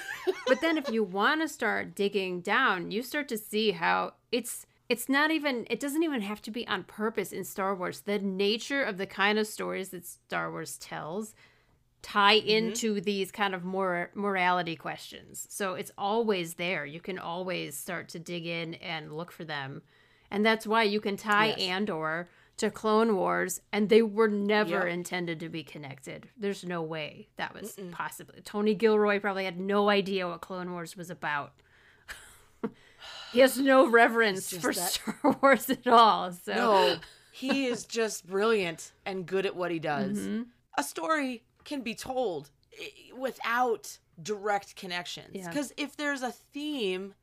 But 0.47 0.59
then 0.61 0.77
if 0.77 0.89
you 0.89 1.03
want 1.03 1.41
to 1.41 1.47
start 1.47 1.95
digging 1.95 2.41
down, 2.41 2.91
you 2.91 3.03
start 3.03 3.29
to 3.29 3.37
see 3.37 3.71
how 3.71 4.13
it's 4.31 4.65
it's 4.89 5.07
not 5.07 5.31
even 5.31 5.65
it 5.69 5.79
doesn't 5.79 6.03
even 6.03 6.21
have 6.21 6.41
to 6.41 6.51
be 6.51 6.67
on 6.67 6.83
purpose 6.83 7.31
in 7.31 7.45
Star 7.45 7.73
Wars. 7.73 8.01
The 8.01 8.19
nature 8.19 8.83
of 8.83 8.97
the 8.97 9.05
kind 9.05 9.39
of 9.39 9.47
stories 9.47 9.89
that 9.89 10.05
Star 10.05 10.51
Wars 10.51 10.77
tells 10.77 11.33
tie 12.01 12.39
mm-hmm. 12.39 12.49
into 12.49 12.99
these 12.99 13.31
kind 13.31 13.53
of 13.53 13.63
more 13.63 14.11
morality 14.13 14.75
questions. 14.75 15.47
So 15.49 15.75
it's 15.75 15.91
always 15.97 16.55
there. 16.55 16.85
You 16.85 16.99
can 16.99 17.19
always 17.19 17.77
start 17.77 18.09
to 18.09 18.19
dig 18.19 18.45
in 18.45 18.75
and 18.75 19.15
look 19.15 19.31
for 19.31 19.45
them. 19.45 19.81
And 20.31 20.45
that's 20.45 20.65
why 20.65 20.83
you 20.83 20.99
can 21.01 21.17
tie 21.17 21.47
Yes. 21.47 21.59
Andor 21.59 22.29
to 22.57 22.69
Clone 22.71 23.15
Wars 23.15 23.59
and 23.71 23.89
they 23.89 24.01
were 24.01 24.27
never 24.27 24.85
Yep. 24.85 24.87
intended 24.87 25.39
to 25.41 25.49
be 25.49 25.63
connected. 25.63 26.29
There's 26.37 26.63
no 26.63 26.81
way 26.81 27.27
that 27.35 27.53
was 27.53 27.77
possibly. 27.91 28.41
Tony 28.41 28.73
Gilroy 28.75 29.19
probably 29.19 29.45
had 29.45 29.59
no 29.59 29.89
idea 29.89 30.27
what 30.27 30.41
Clone 30.41 30.71
Wars 30.71 30.95
was 30.95 31.09
about. 31.09 31.53
he 33.33 33.39
has 33.39 33.57
no 33.57 33.87
reverence 33.87 34.55
for 34.55 34.73
that- 34.73 34.91
Star 34.91 35.37
Wars 35.41 35.69
at 35.69 35.87
all. 35.87 36.31
So 36.31 36.53
No, 36.53 36.95
he 37.31 37.65
is 37.65 37.85
just 37.85 38.27
brilliant 38.27 38.91
and 39.05 39.25
good 39.25 39.45
at 39.45 39.55
what 39.55 39.71
he 39.71 39.79
does. 39.79 40.17
Mm-hmm. 40.19 40.43
A 40.77 40.83
story 40.83 41.43
can 41.65 41.81
be 41.81 41.95
told 41.95 42.51
without 43.17 43.97
direct 44.21 44.75
connections. 44.75 45.29
Yeah. 45.33 45.47
Because 45.49 45.73
if 45.77 45.97
there's 45.97 46.21
a 46.21 46.31
theme, 46.31 47.15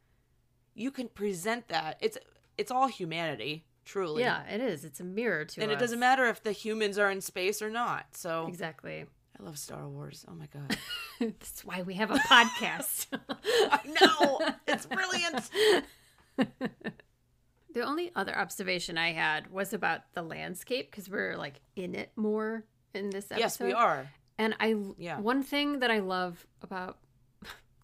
you 0.75 0.91
can 0.91 1.09
present 1.09 1.69
that. 1.69 1.97
It's 2.01 2.19
it's 2.59 2.71
all 2.71 2.89
humanity, 2.89 3.65
truly. 3.85 4.23
yeah, 4.23 4.43
it 4.47 4.61
is. 4.61 4.85
It's 4.85 5.01
a 5.01 5.05
mirror 5.05 5.45
to 5.47 5.63
And 5.63 5.71
it 5.73 5.79
doesn't 5.79 5.99
matter 6.01 6.27
if 6.27 6.43
the 6.43 6.53
humans 6.53 6.99
are 6.99 7.11
in 7.11 7.21
space 7.21 7.63
or 7.63 7.71
not. 7.71 8.07
So 8.17 8.47
Exactly. 8.49 9.07
I 9.41 9.43
love 9.45 9.57
Star 9.57 9.89
Wars. 9.89 10.25
Oh 10.29 10.35
my 10.35 10.47
god. 10.53 10.77
That's 11.21 11.65
why 11.65 11.83
we 11.83 11.95
have 11.95 12.11
a 12.11 12.17
podcast. 12.17 13.07
I 13.45 13.81
know. 14.01 14.41
It's 14.67 14.85
brilliant. 14.87 15.49
the 17.75 17.83
only 17.83 18.11
other 18.17 18.37
observation 18.37 18.99
I 18.99 19.13
had 19.13 19.51
was 19.51 19.73
about 19.73 20.01
the 20.15 20.23
landscape 20.23 20.91
because 20.91 21.09
we're 21.09 21.37
like 21.37 21.61
in 21.77 21.95
it 21.95 22.11
more 22.17 22.65
in 22.95 23.11
this 23.11 23.27
episode. 23.31 23.41
yes, 23.41 23.61
we 23.61 23.73
are. 23.73 24.09
And 24.39 24.55
I, 24.61 24.75
Yeah. 24.97 25.21
one 25.21 25.43
thing 25.43 25.81
that 25.81 25.91
I 25.91 25.99
love 26.01 26.47
about 26.63 26.99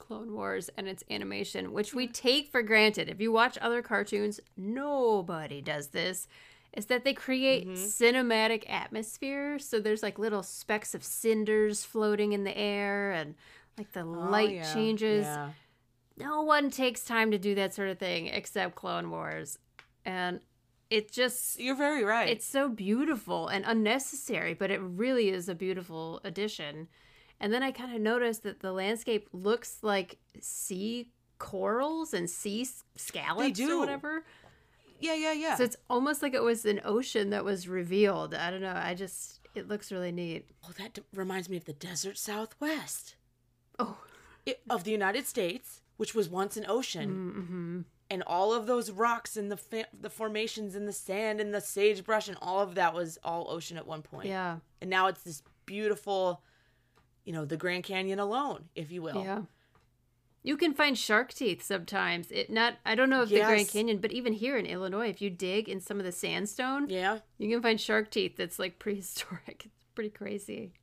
Clone 0.06 0.32
Wars 0.34 0.68
and 0.76 0.86
its 0.86 1.02
animation, 1.10 1.72
which 1.72 1.94
we 1.94 2.06
take 2.06 2.50
for 2.50 2.62
granted, 2.62 3.08
if 3.08 3.20
you 3.20 3.32
watch 3.32 3.56
other 3.60 3.80
cartoons, 3.82 4.38
nobody 4.56 5.60
does 5.62 5.88
this, 5.88 6.28
is 6.72 6.86
that 6.86 7.04
they 7.04 7.14
create 7.14 7.66
Mm-hmm. 7.68 7.74
cinematic 7.84 8.68
atmosphere. 8.68 9.58
So 9.58 9.80
there's 9.80 10.02
like 10.02 10.18
little 10.18 10.42
specks 10.42 10.94
of 10.94 11.02
cinders 11.04 11.84
floating 11.84 12.32
in 12.32 12.44
the 12.44 12.56
air 12.56 13.12
and 13.12 13.34
like 13.78 13.92
the 13.92 14.04
light 14.04 14.50
Oh, 14.50 14.52
yeah. 14.54 14.74
changes. 14.74 15.24
Yeah. 15.24 15.50
No 16.16 16.42
one 16.42 16.70
takes 16.70 17.04
time 17.04 17.30
to 17.30 17.38
do 17.38 17.54
that 17.56 17.74
sort 17.74 17.88
of 17.88 17.98
thing 17.98 18.26
except 18.26 18.74
Clone 18.74 19.10
Wars. 19.10 19.58
And 20.04 20.40
it 20.90 21.10
just 21.10 21.58
You're 21.58 21.74
very 21.76 22.04
right. 22.04 22.28
it's 22.28 22.44
so 22.46 22.68
beautiful 22.68 23.48
and 23.48 23.64
unnecessary, 23.66 24.54
but 24.54 24.70
it 24.70 24.80
really 24.82 25.30
is 25.30 25.48
a 25.48 25.54
beautiful 25.54 26.20
addition. 26.24 26.88
And 27.44 27.52
then 27.52 27.62
I 27.62 27.72
kind 27.72 27.94
of 27.94 28.00
noticed 28.00 28.42
that 28.44 28.60
the 28.60 28.72
landscape 28.72 29.28
looks 29.34 29.80
like 29.82 30.16
sea 30.40 31.10
corals 31.38 32.14
and 32.14 32.30
sea 32.30 32.66
scallops 32.96 33.58
do. 33.58 33.76
or 33.76 33.80
whatever. 33.80 34.24
yeah, 34.98 35.12
yeah, 35.12 35.34
yeah. 35.34 35.54
So 35.56 35.64
it's 35.64 35.76
almost 35.90 36.22
like 36.22 36.32
it 36.32 36.42
was 36.42 36.64
an 36.64 36.80
ocean 36.86 37.28
that 37.30 37.44
was 37.44 37.68
revealed. 37.68 38.34
I 38.34 38.50
don't 38.50 38.62
know. 38.62 38.72
I 38.74 38.94
just 38.94 39.40
it 39.54 39.68
looks 39.68 39.92
really 39.92 40.10
neat. 40.10 40.48
oh, 40.66 40.72
that 40.78 40.94
d- 40.94 41.02
reminds 41.12 41.50
me 41.50 41.58
of 41.58 41.66
the 41.66 41.74
desert 41.74 42.16
southwest. 42.16 43.16
Oh, 43.78 43.98
it, 44.46 44.62
of 44.70 44.84
the 44.84 44.90
United 44.90 45.26
States, 45.26 45.82
which 45.98 46.14
was 46.14 46.30
once 46.30 46.56
an 46.56 46.64
ocean, 46.66 47.34
mm-hmm. 47.36 47.80
and 48.08 48.22
all 48.26 48.54
of 48.54 48.66
those 48.66 48.90
rocks 48.90 49.36
and 49.36 49.52
the 49.52 49.58
fa- 49.58 49.88
the 50.00 50.08
formations 50.08 50.74
and 50.74 50.88
the 50.88 50.94
sand 50.94 51.42
and 51.42 51.52
the 51.52 51.60
sagebrush 51.60 52.26
and 52.26 52.38
all 52.40 52.60
of 52.60 52.74
that 52.76 52.94
was 52.94 53.18
all 53.22 53.50
ocean 53.50 53.76
at 53.76 53.86
one 53.86 54.00
point. 54.00 54.28
yeah, 54.28 54.60
And 54.80 54.88
now 54.88 55.08
it's 55.08 55.24
this 55.24 55.42
beautiful, 55.66 56.42
you 57.24 57.32
know, 57.32 57.44
the 57.44 57.56
Grand 57.56 57.84
Canyon 57.84 58.18
alone, 58.18 58.64
if 58.74 58.90
you 58.90 59.02
will. 59.02 59.24
yeah. 59.24 59.42
You 60.46 60.58
can 60.58 60.74
find 60.74 60.98
shark 60.98 61.32
teeth 61.32 61.62
sometimes. 61.62 62.30
It 62.30 62.50
not 62.50 62.74
I 62.84 62.94
don't 62.94 63.08
know 63.08 63.22
if 63.22 63.30
the 63.30 63.40
Grand 63.40 63.66
Canyon, 63.68 63.96
but 63.98 64.12
even 64.12 64.34
here 64.34 64.58
in 64.58 64.66
Illinois, 64.66 65.08
if 65.08 65.22
you 65.22 65.30
dig 65.30 65.70
in 65.70 65.80
some 65.80 65.98
of 65.98 66.04
the 66.04 66.12
sandstone, 66.12 66.88
Yeah. 66.90 67.20
You 67.38 67.48
can 67.48 67.62
find 67.62 67.80
shark 67.80 68.10
teeth 68.10 68.36
that's 68.36 68.58
like 68.58 68.78
prehistoric. 68.84 69.62
It's 69.64 69.86
pretty 69.94 70.10
crazy. 70.10 70.74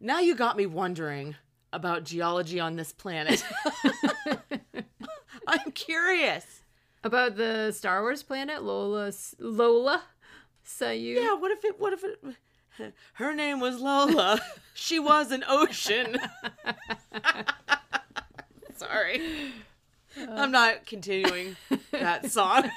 Now 0.00 0.18
you 0.18 0.34
got 0.34 0.56
me 0.56 0.66
wondering 0.66 1.36
about 1.72 2.02
geology 2.04 2.58
on 2.58 2.74
this 2.74 2.92
planet. 2.92 3.44
I'm 5.46 5.70
curious. 5.72 6.62
About 7.04 7.36
the 7.36 7.70
Star 7.70 8.02
Wars 8.02 8.24
planet, 8.24 8.64
Lola 8.64 9.12
Lola 9.38 10.02
Sayu. 10.66 11.14
Yeah, 11.14 11.34
what 11.34 11.52
if 11.52 11.64
it 11.64 11.78
what 11.78 11.92
if 11.92 12.02
it 12.02 12.18
her 13.14 13.34
name 13.34 13.60
was 13.60 13.80
Lola. 13.80 14.40
she 14.74 14.98
was 14.98 15.30
an 15.32 15.44
ocean. 15.48 16.16
Sorry. 18.76 19.52
I'm 20.30 20.50
not 20.50 20.86
continuing 20.86 21.56
that 21.92 22.30
song. 22.30 22.70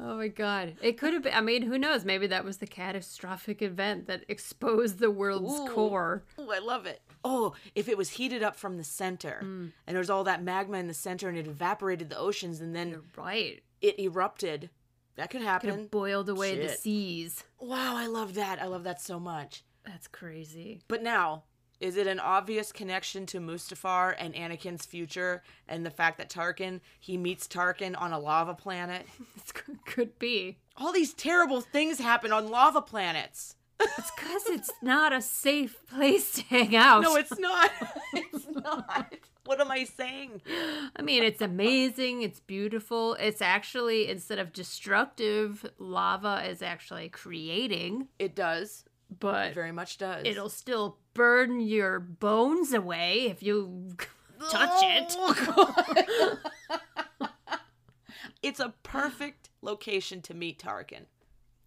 Oh 0.00 0.16
my 0.16 0.28
god. 0.28 0.74
It 0.80 0.98
could 0.98 1.12
have 1.14 1.22
been 1.22 1.34
I 1.34 1.40
mean, 1.40 1.62
who 1.62 1.78
knows? 1.78 2.04
Maybe 2.04 2.26
that 2.28 2.44
was 2.44 2.58
the 2.58 2.66
catastrophic 2.66 3.62
event 3.62 4.06
that 4.06 4.24
exposed 4.28 4.98
the 4.98 5.10
world's 5.10 5.58
Ooh. 5.58 5.66
core. 5.74 6.22
Ooh, 6.38 6.50
I 6.52 6.58
love 6.60 6.86
it. 6.86 7.00
oh, 7.24 7.54
if 7.74 7.88
it 7.88 7.98
was 7.98 8.10
heated 8.10 8.42
up 8.42 8.54
from 8.56 8.76
the 8.76 8.84
center 8.84 9.40
Mm. 9.42 9.72
and 9.86 9.94
there 9.94 9.98
was 9.98 10.10
all 10.10 10.24
that 10.24 10.42
magma 10.42 10.78
in 10.78 10.86
the 10.86 10.94
center 10.94 11.28
and 11.28 11.36
it 11.36 11.46
evaporated 11.46 12.10
the 12.10 12.18
oceans 12.18 12.60
and 12.60 12.76
then 12.76 13.02
Right. 13.16 13.62
it 13.80 13.98
erupted, 13.98 14.70
that 15.18 15.30
could 15.30 15.40
Could 15.42 15.46
happen. 15.48 15.70
have 15.70 15.90
boiled 15.90 16.28
away 16.30 16.56
the 16.58 16.70
seas. 16.70 17.44
wow, 17.60 17.94
I 17.96 18.06
love 18.06 18.34
that. 18.34 18.60
I 18.62 18.66
love 18.66 18.84
that 18.84 19.00
so 19.00 19.20
much. 19.20 19.62
That's 19.84 20.08
crazy. 20.08 20.80
But 20.88 21.02
now, 21.02 21.44
is 21.80 21.96
it 21.96 22.06
an 22.08 22.18
obvious 22.18 22.72
connection 22.72 23.24
to 23.26 23.38
Mustafar 23.40 24.14
and 24.18 24.34
Anakin's 24.34 24.84
future 24.84 25.42
and 25.68 25.86
the 25.86 25.90
fact 25.90 26.18
that 26.18 26.28
Tarkin, 26.28 26.80
he 26.98 27.16
meets 27.16 27.46
Tarkin 27.46 27.94
on 28.00 28.12
a 28.12 28.18
lava 28.18 28.54
planet? 28.54 29.06
It 29.36 29.54
could- 29.54 29.84
could 29.86 30.18
be. 30.18 30.58
All 30.76 30.92
these 30.92 31.14
terrible 31.14 31.60
things 31.60 31.98
happen 31.98 32.32
on 32.32 32.50
lava 32.50 32.82
planets. 32.82 33.54
It's 33.80 34.10
because 34.10 34.42
it's 34.48 34.70
not 34.82 35.12
a 35.12 35.22
safe 35.22 35.76
place 35.88 36.32
to 36.32 36.42
hang 36.42 36.74
out. 36.76 37.02
No, 37.02 37.14
it's 37.16 37.38
not. 37.38 37.70
it's 38.12 38.46
not. 38.48 39.14
What 39.48 39.62
am 39.62 39.70
I 39.70 39.84
saying? 39.84 40.42
I 40.94 41.00
mean, 41.00 41.22
it's 41.22 41.40
amazing. 41.40 42.20
It's 42.20 42.38
beautiful. 42.38 43.14
It's 43.14 43.40
actually, 43.40 44.06
instead 44.10 44.38
of 44.38 44.52
destructive, 44.52 45.64
lava 45.78 46.46
is 46.46 46.60
actually 46.60 47.08
creating, 47.08 48.08
It 48.18 48.34
does. 48.36 48.84
but 49.20 49.46
It 49.48 49.54
very 49.54 49.72
much 49.72 49.96
does. 49.96 50.26
it'll 50.26 50.50
still 50.50 50.98
burn 51.14 51.60
your 51.60 51.98
bones 51.98 52.74
away 52.74 53.22
if 53.30 53.42
you 53.42 53.88
touch 54.50 54.82
it. 54.82 55.16
Oh, 57.20 57.34
it's 58.42 58.60
a 58.60 58.74
perfect 58.82 59.48
location 59.62 60.20
to 60.22 60.34
meet 60.34 60.58
Tarkin. 60.62 61.06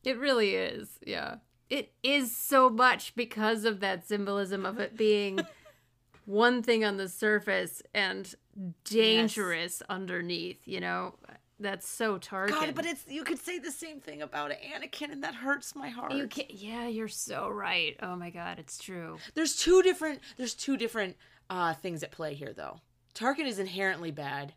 It 0.04 0.17
really 0.17 0.56
is. 0.56 1.00
Yeah. 1.06 1.38
It 1.70 1.94
is 2.04 2.36
so 2.36 2.70
much 2.70 3.15
because 3.15 3.65
of 3.65 3.80
that 3.80 4.08
symbolism 4.08 4.65
of 4.65 4.80
it 4.80 4.96
being 4.98 5.39
one 6.26 6.62
thing 6.64 6.84
on 6.86 6.98
the 6.98 7.10
surface 7.10 7.82
and 7.94 8.34
dangerous 8.84 9.82
underneath, 9.90 10.68
you 10.68 10.80
know? 10.80 11.16
That's 11.60 11.88
so 11.88 12.18
Tarkin. 12.18 12.50
God, 12.50 12.74
but 12.76 12.86
it's 12.88 13.06
you 13.08 13.24
could 13.24 13.38
say 13.38 13.60
the 13.60 13.72
same 13.72 14.00
thing 14.00 14.24
about 14.24 14.50
Anakin, 14.50 15.12
and 15.12 15.24
that 15.24 15.36
hurts 15.36 15.76
my 15.76 15.90
heart. 15.90 16.12
you 16.14 16.28
can 16.28 16.46
yeah, 16.50 16.88
you're 16.88 17.08
so 17.08 17.50
right. 17.50 17.96
Oh 18.02 18.16
my 18.16 18.32
god, 18.32 18.58
it's 18.58 18.80
true. 18.80 19.18
There's 19.36 19.56
two 19.56 19.84
different 19.84 20.22
there's 20.38 20.56
two 20.56 20.76
different 20.76 21.18
uh 21.52 21.76
things 21.76 22.02
at 22.02 22.10
play 22.12 22.34
here 22.34 22.52
though. 22.52 22.80
Tarkin 23.14 23.46
is 23.46 23.60
inherently 23.60 24.10
bad. 24.10 24.54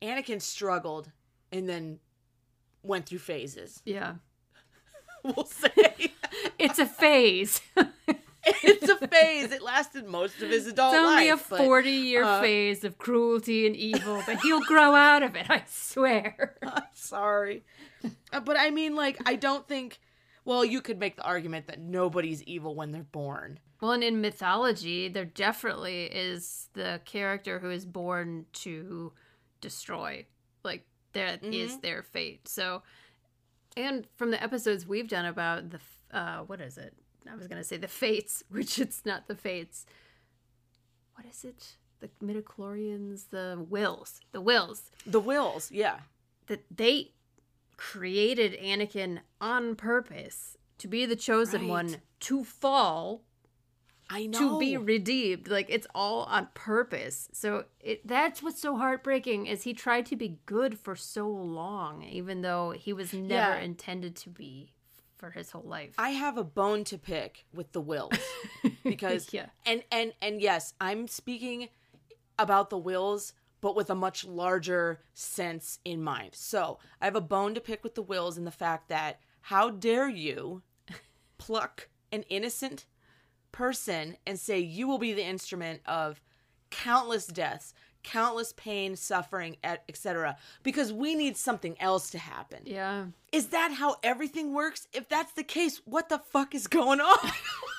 Anakin 0.00 0.40
struggled 0.40 1.10
and 1.50 1.68
then 1.68 1.98
went 2.84 3.06
through 3.06 3.18
phases. 3.18 3.82
Yeah. 3.84 4.14
We'll 5.22 5.44
say 5.44 6.12
It's 6.58 6.78
a 6.78 6.86
phase. 6.86 7.60
it's 8.62 8.88
a 8.88 9.08
phase. 9.08 9.52
It 9.52 9.62
lasted 9.62 10.06
most 10.06 10.40
of 10.42 10.50
his 10.50 10.66
adult 10.66 10.92
life. 10.94 11.00
It's 11.02 11.10
only 11.10 11.30
life. 11.30 11.46
a 11.46 11.50
but- 11.50 11.58
40 11.58 11.90
year 11.90 12.24
uh, 12.24 12.40
phase 12.40 12.84
of 12.84 12.98
cruelty 12.98 13.66
and 13.66 13.76
evil, 13.76 14.22
but 14.26 14.40
he'll 14.40 14.62
grow 14.64 14.94
out 14.94 15.22
of 15.22 15.36
it, 15.36 15.46
I 15.50 15.64
swear. 15.68 16.56
Sorry. 16.94 17.64
Uh, 18.32 18.40
But 18.40 18.58
I 18.58 18.70
mean 18.70 18.94
like 18.94 19.18
I 19.26 19.36
don't 19.36 19.66
think 19.68 19.98
well, 20.44 20.64
you 20.64 20.80
could 20.80 20.98
make 20.98 21.16
the 21.16 21.22
argument 21.22 21.66
that 21.66 21.78
nobody's 21.78 22.42
evil 22.44 22.74
when 22.74 22.92
they're 22.92 23.02
born. 23.04 23.60
Well, 23.80 23.92
and 23.92 24.02
in 24.02 24.20
mythology, 24.22 25.08
there 25.08 25.26
definitely 25.26 26.04
is 26.04 26.68
the 26.72 27.00
character 27.04 27.58
who 27.58 27.70
is 27.70 27.84
born 27.84 28.46
to 28.54 29.12
destroy. 29.60 30.26
Like, 30.64 30.86
that 31.12 31.44
is 31.44 31.72
Mm-hmm. 31.72 31.80
their 31.82 32.02
fate. 32.02 32.48
So, 32.48 32.82
and 33.76 34.06
from 34.16 34.30
the 34.30 34.42
episodes 34.42 34.86
we've 34.86 35.08
done 35.08 35.26
about 35.26 35.70
the, 35.70 35.80
uh, 36.10 36.38
what 36.40 36.60
is 36.60 36.78
it? 36.78 36.94
I 37.30 37.34
was 37.36 37.46
going 37.48 37.58
to 37.60 37.64
say 37.64 37.76
the 37.76 37.88
fates, 37.88 38.42
which 38.50 38.78
it's 38.78 39.04
not 39.04 39.26
the 39.28 39.34
fates. 39.34 39.86
What 41.14 41.26
is 41.26 41.44
it? 41.44 41.76
The 42.00 42.08
midichlorians, 42.24 43.28
the 43.30 43.64
wills, 43.68 44.20
the 44.32 44.40
wills. 44.40 44.90
The 45.06 45.20
wills, 45.20 45.70
yeah. 45.70 45.98
that 46.46 46.64
they 46.74 47.12
created 47.76 48.58
Anakin 48.60 49.20
on 49.40 49.74
purpose 49.74 50.56
to 50.78 50.88
be 50.88 51.04
the 51.06 51.16
chosen 51.16 51.62
Right. 51.62 51.68
one 51.70 51.96
to 52.20 52.44
fall 52.44 53.22
I 54.10 54.26
know. 54.26 54.38
to 54.38 54.58
be 54.58 54.76
redeemed 54.76 55.48
like 55.48 55.66
it's 55.70 55.86
all 55.94 56.24
on 56.24 56.48
purpose 56.52 57.28
so 57.32 57.64
it 57.80 58.06
that's 58.06 58.42
what's 58.42 58.60
so 58.60 58.76
heartbreaking 58.76 59.46
is 59.46 59.62
he 59.62 59.72
tried 59.72 60.04
to 60.06 60.16
be 60.16 60.40
good 60.46 60.78
for 60.78 60.94
so 60.96 61.26
long 61.28 62.02
even 62.02 62.42
though 62.42 62.72
he 62.72 62.92
was 62.92 63.12
never 63.14 63.56
Yeah. 63.58 63.60
intended 63.60 64.14
to 64.16 64.28
be 64.30 64.72
for 65.20 65.30
his 65.30 65.50
whole 65.50 65.62
life 65.62 65.94
I 65.98 66.10
have 66.10 66.36
a 66.38 66.42
bone 66.44 66.82
to 66.84 66.98
pick 66.98 67.44
with 67.54 67.70
the 67.72 67.80
wills 67.80 68.18
because 68.84 69.32
Yeah. 69.32 69.46
and 69.66 69.84
and 69.92 70.12
and 70.22 70.40
yes, 70.40 70.74
I'm 70.80 71.06
speaking 71.06 71.68
about 72.38 72.70
the 72.70 72.78
wills 72.78 73.34
but 73.60 73.76
with 73.76 73.90
a 73.90 73.94
much 73.94 74.24
larger 74.24 75.02
sense 75.12 75.80
in 75.84 76.02
mind. 76.02 76.30
So, 76.34 76.78
I 76.98 77.04
have 77.04 77.14
a 77.14 77.20
bone 77.20 77.52
to 77.54 77.60
pick 77.60 77.84
with 77.84 77.94
the 77.94 78.00
wills 78.02 78.38
in 78.38 78.46
the 78.46 78.50
fact 78.50 78.88
that 78.88 79.20
how 79.42 79.68
dare 79.68 80.08
you 80.08 80.62
pluck 81.36 81.90
an 82.10 82.22
innocent 82.30 82.86
person 83.52 84.16
and 84.26 84.38
say 84.40 84.58
you 84.58 84.88
will 84.88 84.96
be 84.98 85.12
the 85.12 85.22
instrument 85.26 85.82
of 85.84 86.22
countless 86.70 87.26
deaths, 87.26 87.74
countless 88.02 88.52
pain, 88.56 88.96
suffering, 88.96 89.56
etc. 89.64 90.36
because 90.62 90.92
we 90.92 91.14
need 91.14 91.36
something 91.36 91.76
else 91.80 92.10
to 92.10 92.18
happen. 92.18 92.60
yeah 92.64 93.06
Is 93.32 93.48
that 93.48 93.72
how 93.72 93.96
everything 94.02 94.52
works? 94.54 94.88
If 94.92 95.08
that's 95.08 95.32
the 95.32 95.44
case, 95.44 95.80
what 95.84 96.08
the 96.08 96.18
fuck 96.18 96.54
is 96.54 96.66
going 96.66 97.00
on? 97.00 97.18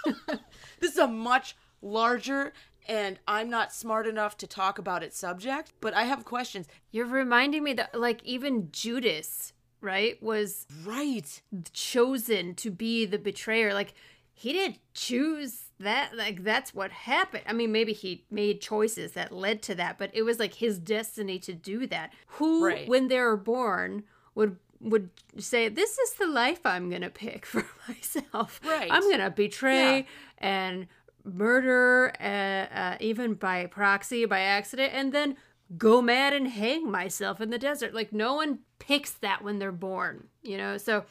this 0.80 0.92
is 0.94 0.98
a 0.98 1.08
much 1.08 1.56
larger 1.82 2.54
and 2.88 3.20
I'm 3.28 3.50
not 3.50 3.72
smart 3.74 4.08
enough 4.08 4.38
to 4.38 4.48
talk 4.48 4.80
about 4.80 5.04
its 5.04 5.18
subject, 5.18 5.72
but 5.82 5.94
I 5.94 6.04
have 6.06 6.26
questions. 6.26 6.68
you're 6.92 7.06
reminding 7.06 7.64
me 7.64 7.74
that 7.74 8.00
like 8.00 8.24
even 8.24 8.70
Judas 8.72 9.54
right 9.82 10.22
was 10.22 10.66
Right. 10.86 11.42
chosen 11.74 12.54
to 12.56 12.70
be 12.72 13.06
the 13.06 13.18
betrayer 13.20 13.74
like 13.74 13.94
he 14.34 14.54
didn't 14.54 14.80
choose 14.94 15.71
that 15.82 16.16
like 16.16 16.44
that's 16.44 16.74
what 16.74 16.92
happened 16.92 17.44
i 17.48 17.54
mean 17.54 17.72
maybe 17.72 17.94
he 17.94 18.24
made 18.32 18.60
choices 18.62 19.12
that 19.14 19.32
led 19.32 19.62
to 19.62 19.76
that 19.76 19.98
but 19.98 20.10
it 20.14 20.24
was 20.24 20.40
like 20.40 20.54
his 20.56 20.78
destiny 20.80 21.38
to 21.40 21.54
do 21.54 21.86
that 21.88 22.12
who 22.28 22.66
Right. 22.66 22.88
when 22.88 23.08
they 23.08 23.20
were 23.20 23.38
born 23.38 24.04
would 24.36 24.58
would 24.80 25.10
say 25.38 25.70
this 25.70 25.98
is 26.00 26.14
the 26.14 26.26
life 26.28 26.62
i'm 26.66 26.90
gonna 26.90 27.10
pick 27.10 27.46
for 27.54 27.66
myself 27.88 28.60
Right. 28.66 28.92
i'm 28.92 29.10
gonna 29.12 29.30
betray 29.30 29.98
Yeah. 29.98 30.04
and 30.38 30.88
murder 31.24 32.12
uh, 32.20 32.76
uh, 32.76 32.98
even 33.00 33.34
by 33.34 33.66
proxy 33.68 34.26
by 34.26 34.40
accident 34.42 34.92
and 34.94 35.12
then 35.14 35.36
go 35.78 36.02
mad 36.02 36.34
and 36.34 36.48
hang 36.48 36.90
myself 36.90 37.40
in 37.40 37.50
the 37.50 37.58
desert 37.58 37.94
like 37.94 38.12
no 38.12 38.34
one 38.34 38.60
picks 38.80 39.12
that 39.12 39.44
when 39.44 39.60
they're 39.60 39.72
born 39.72 40.28
you 40.42 40.58
know 40.58 40.78
so 40.78 41.04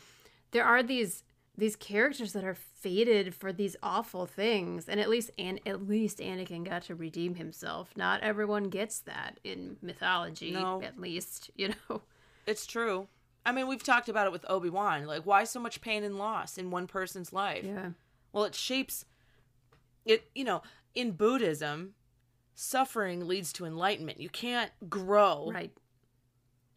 there 0.51 0.65
are 0.65 0.83
these 0.83 1.23
these 1.61 1.77
characters 1.77 2.33
that 2.33 2.43
are 2.45 2.55
fated 2.55 3.35
for 3.35 3.53
these 3.53 3.77
awful 3.83 4.27
things 4.27 4.89
and 4.89 4.99
at 4.99 5.09
least 5.09 5.31
and 5.39 5.61
at 5.67 5.87
least 5.87 6.19
Anakin 6.19 6.65
got 6.65 6.83
to 6.85 6.95
redeem 6.97 7.37
himself 7.37 7.93
not 7.97 8.21
everyone 8.23 8.65
gets 8.65 8.99
that 9.01 9.39
in 9.45 9.77
mythology 9.83 10.51
No. 10.53 10.83
at 10.83 10.99
least 10.99 11.51
you 11.57 11.69
know 11.89 12.03
It's 12.47 12.67
true. 12.67 13.07
I 13.47 13.53
mean, 13.53 13.69
we've 13.69 13.83
talked 13.83 14.09
about 14.11 14.27
it 14.27 14.33
with 14.33 14.45
Obi-Wan. 14.51 15.07
Like 15.07 15.25
why 15.25 15.45
so 15.45 15.61
much 15.61 15.81
pain 15.81 16.03
and 16.05 16.19
loss 16.19 16.59
in 16.59 16.71
one 16.71 16.87
person's 16.87 17.33
life? 17.33 17.65
yeah 17.65 17.91
Well, 18.33 18.45
it 18.45 18.55
shapes 18.55 19.05
it, 20.05 20.31
you 20.35 20.45
know, 20.45 20.63
in 20.95 21.13
Buddhism, 21.13 21.95
suffering 22.55 23.29
leads 23.29 23.53
to 23.55 23.65
enlightenment. 23.67 24.19
You 24.21 24.29
can't 24.31 24.71
grow 24.89 25.51
right 25.55 25.73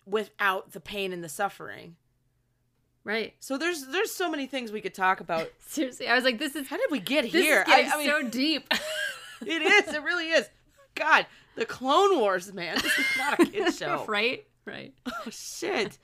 without 0.06 0.72
the 0.74 0.80
pain 0.80 1.14
and 1.14 1.24
the 1.24 1.30
suffering. 1.30 1.96
Right 3.04 3.34
So 3.40 3.58
there's 3.58 3.88
there's 3.88 4.12
so 4.12 4.30
many 4.30 4.48
things 4.48 4.72
we 4.72 4.82
could 4.82 4.94
talk 4.94 5.20
about. 5.20 5.50
seriously 5.68 6.08
i 6.08 6.16
was 6.16 6.24
like 6.24 6.40
this 6.40 6.56
is 6.56 6.68
How 6.68 6.78
did 6.78 6.90
we 6.92 7.00
get 7.00 7.26
here? 7.26 7.64
I, 7.68 7.90
I 7.94 7.98
mean, 7.98 8.08
so 8.08 8.28
deep 8.30 8.68
it 9.46 9.62
is. 9.88 9.94
It 9.94 10.04
really 10.04 10.30
is. 10.30 10.48
God, 10.96 11.26
the 11.56 11.66
Clone 11.66 12.20
Wars, 12.20 12.54
man. 12.54 12.76
This 12.76 12.98
is 12.98 13.06
not 13.18 13.40
a 13.40 13.46
kid 13.46 13.74
show. 13.74 14.06
right 14.08 14.46
right 14.66 14.94
Oh 15.08 15.30
shit. 15.30 15.98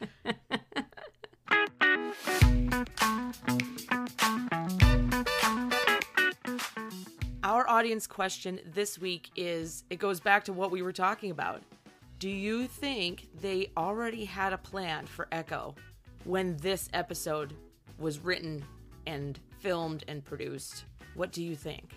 Our 7.44 7.68
audience 7.70 8.06
question 8.06 8.60
this 8.66 9.00
week 9.00 9.30
is 9.36 9.84
it 9.90 9.98
goes 9.98 10.20
back 10.20 10.44
to 10.46 10.54
what 10.54 10.72
we 10.72 10.82
were 10.82 10.92
talking 10.92 11.32
about. 11.32 11.62
Do 12.20 12.30
you 12.30 12.68
think 12.68 13.28
they 13.42 13.72
already 13.78 14.26
had 14.26 14.54
a 14.54 14.58
plan 14.58 15.06
for 15.06 15.28
Echo 15.32 15.74
when 16.30 16.56
this 16.58 16.88
episode 16.94 17.56
was 17.98 18.20
written 18.20 18.64
and 19.08 19.40
filmed 19.58 20.04
and 20.08 20.24
produced? 20.24 20.86
What 21.16 21.32
do 21.32 21.44
you 21.44 21.56
think? 21.56 21.96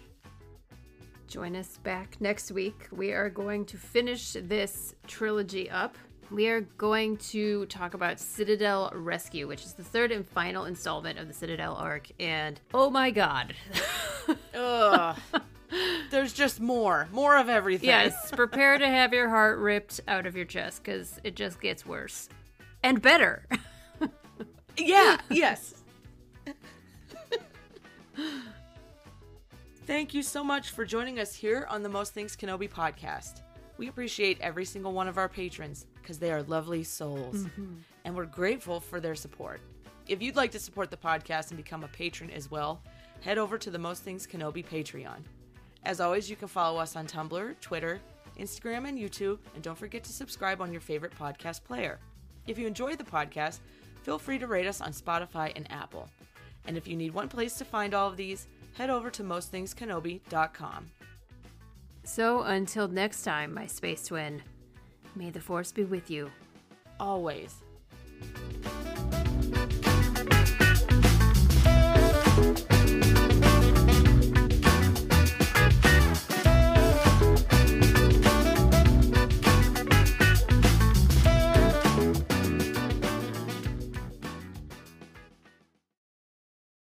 Join 1.28 1.54
us 1.54 1.76
back 1.76 2.16
next 2.18 2.50
week. 2.50 2.88
We 2.90 3.12
are 3.12 3.28
going 3.28 3.66
to 3.66 3.76
finish 3.76 4.32
this 4.32 4.94
trilogy 5.06 5.68
up. 5.68 5.96
We 6.30 6.48
are 6.48 6.62
going 6.62 7.18
to 7.18 7.66
talk 7.66 7.92
about 7.92 8.18
Citadel 8.18 8.90
Rescue, 8.94 9.46
which 9.46 9.66
is 9.66 9.74
the 9.74 9.84
third 9.84 10.10
and 10.10 10.26
final 10.26 10.64
installment 10.64 11.18
of 11.18 11.28
the 11.28 11.34
Citadel 11.34 11.74
arc. 11.74 12.08
And 12.18 12.58
oh 12.72 12.88
my 12.88 13.10
god, 13.10 13.54
Ugh. 14.54 15.18
There's 16.10 16.32
just 16.32 16.58
more, 16.58 17.06
more 17.12 17.36
of 17.36 17.50
everything. 17.50 17.88
Yes, 17.88 18.30
prepare 18.30 18.78
to 18.78 18.86
have 18.86 19.12
your 19.12 19.28
heart 19.28 19.58
ripped 19.58 20.00
out 20.08 20.26
of 20.26 20.36
your 20.36 20.44
chest 20.46 20.82
because 20.82 21.20
it 21.22 21.36
just 21.36 21.60
gets 21.60 21.84
worse 21.84 22.30
and 22.82 23.00
better. 23.02 23.46
Yeah, 24.76 25.18
yes. 25.30 25.74
Thank 29.86 30.14
you 30.14 30.22
so 30.22 30.44
much 30.44 30.70
for 30.70 30.84
joining 30.84 31.18
us 31.18 31.34
here 31.34 31.66
on 31.68 31.82
the 31.82 31.88
Most 31.88 32.14
Things 32.14 32.36
Kenobi 32.36 32.70
podcast. 32.70 33.42
We 33.78 33.88
appreciate 33.88 34.40
every 34.40 34.64
single 34.64 34.92
one 34.92 35.08
of 35.08 35.18
our 35.18 35.28
patrons 35.28 35.86
because 36.00 36.18
they 36.18 36.30
are 36.30 36.42
lovely 36.44 36.84
souls, 36.84 37.36
mm-hmm. 37.36 37.74
and 38.04 38.16
we're 38.16 38.26
grateful 38.26 38.80
for 38.80 39.00
their 39.00 39.14
support. 39.14 39.60
If 40.08 40.22
you'd 40.22 40.36
like 40.36 40.50
to 40.52 40.58
support 40.58 40.90
the 40.90 40.96
podcast 40.96 41.48
and 41.48 41.56
become 41.56 41.84
a 41.84 41.88
patron 41.88 42.30
as 42.30 42.50
well, 42.50 42.80
head 43.22 43.38
over 43.38 43.58
to 43.58 43.70
the 43.70 43.78
Most 43.78 44.02
Things 44.02 44.26
Kenobi 44.26 44.64
Patreon. 44.64 45.18
As 45.84 46.00
always, 46.00 46.30
you 46.30 46.36
can 46.36 46.48
follow 46.48 46.78
us 46.78 46.94
on 46.96 47.06
Tumblr, 47.06 47.58
Twitter, 47.60 48.00
Instagram, 48.38 48.88
and 48.88 48.98
YouTube, 48.98 49.38
and 49.54 49.62
don't 49.62 49.78
forget 49.78 50.04
to 50.04 50.12
subscribe 50.12 50.60
on 50.60 50.72
your 50.72 50.80
favorite 50.80 51.12
podcast 51.18 51.64
player. 51.64 51.98
If 52.46 52.58
you 52.58 52.66
enjoy 52.66 52.96
the 52.96 53.04
podcast, 53.04 53.60
feel 54.02 54.18
free 54.18 54.38
to 54.38 54.46
rate 54.46 54.66
us 54.66 54.80
on 54.80 54.92
Spotify 54.92 55.52
and 55.56 55.70
Apple. 55.70 56.08
And 56.66 56.76
if 56.76 56.86
you 56.86 56.96
need 56.96 57.14
one 57.14 57.28
place 57.28 57.54
to 57.54 57.64
find 57.64 57.94
all 57.94 58.08
of 58.08 58.16
these, 58.16 58.46
head 58.74 58.90
over 58.90 59.10
to 59.10 59.22
mostthingskenobi.com. 59.22 60.86
so 62.04 62.42
until 62.42 62.88
next 62.88 63.22
time, 63.22 63.52
my 63.54 63.66
space 63.66 64.06
twin, 64.06 64.42
may 65.14 65.30
the 65.30 65.40
force 65.40 65.72
be 65.72 65.84
with 65.84 66.10
you. 66.10 66.30
Always. 66.98 67.62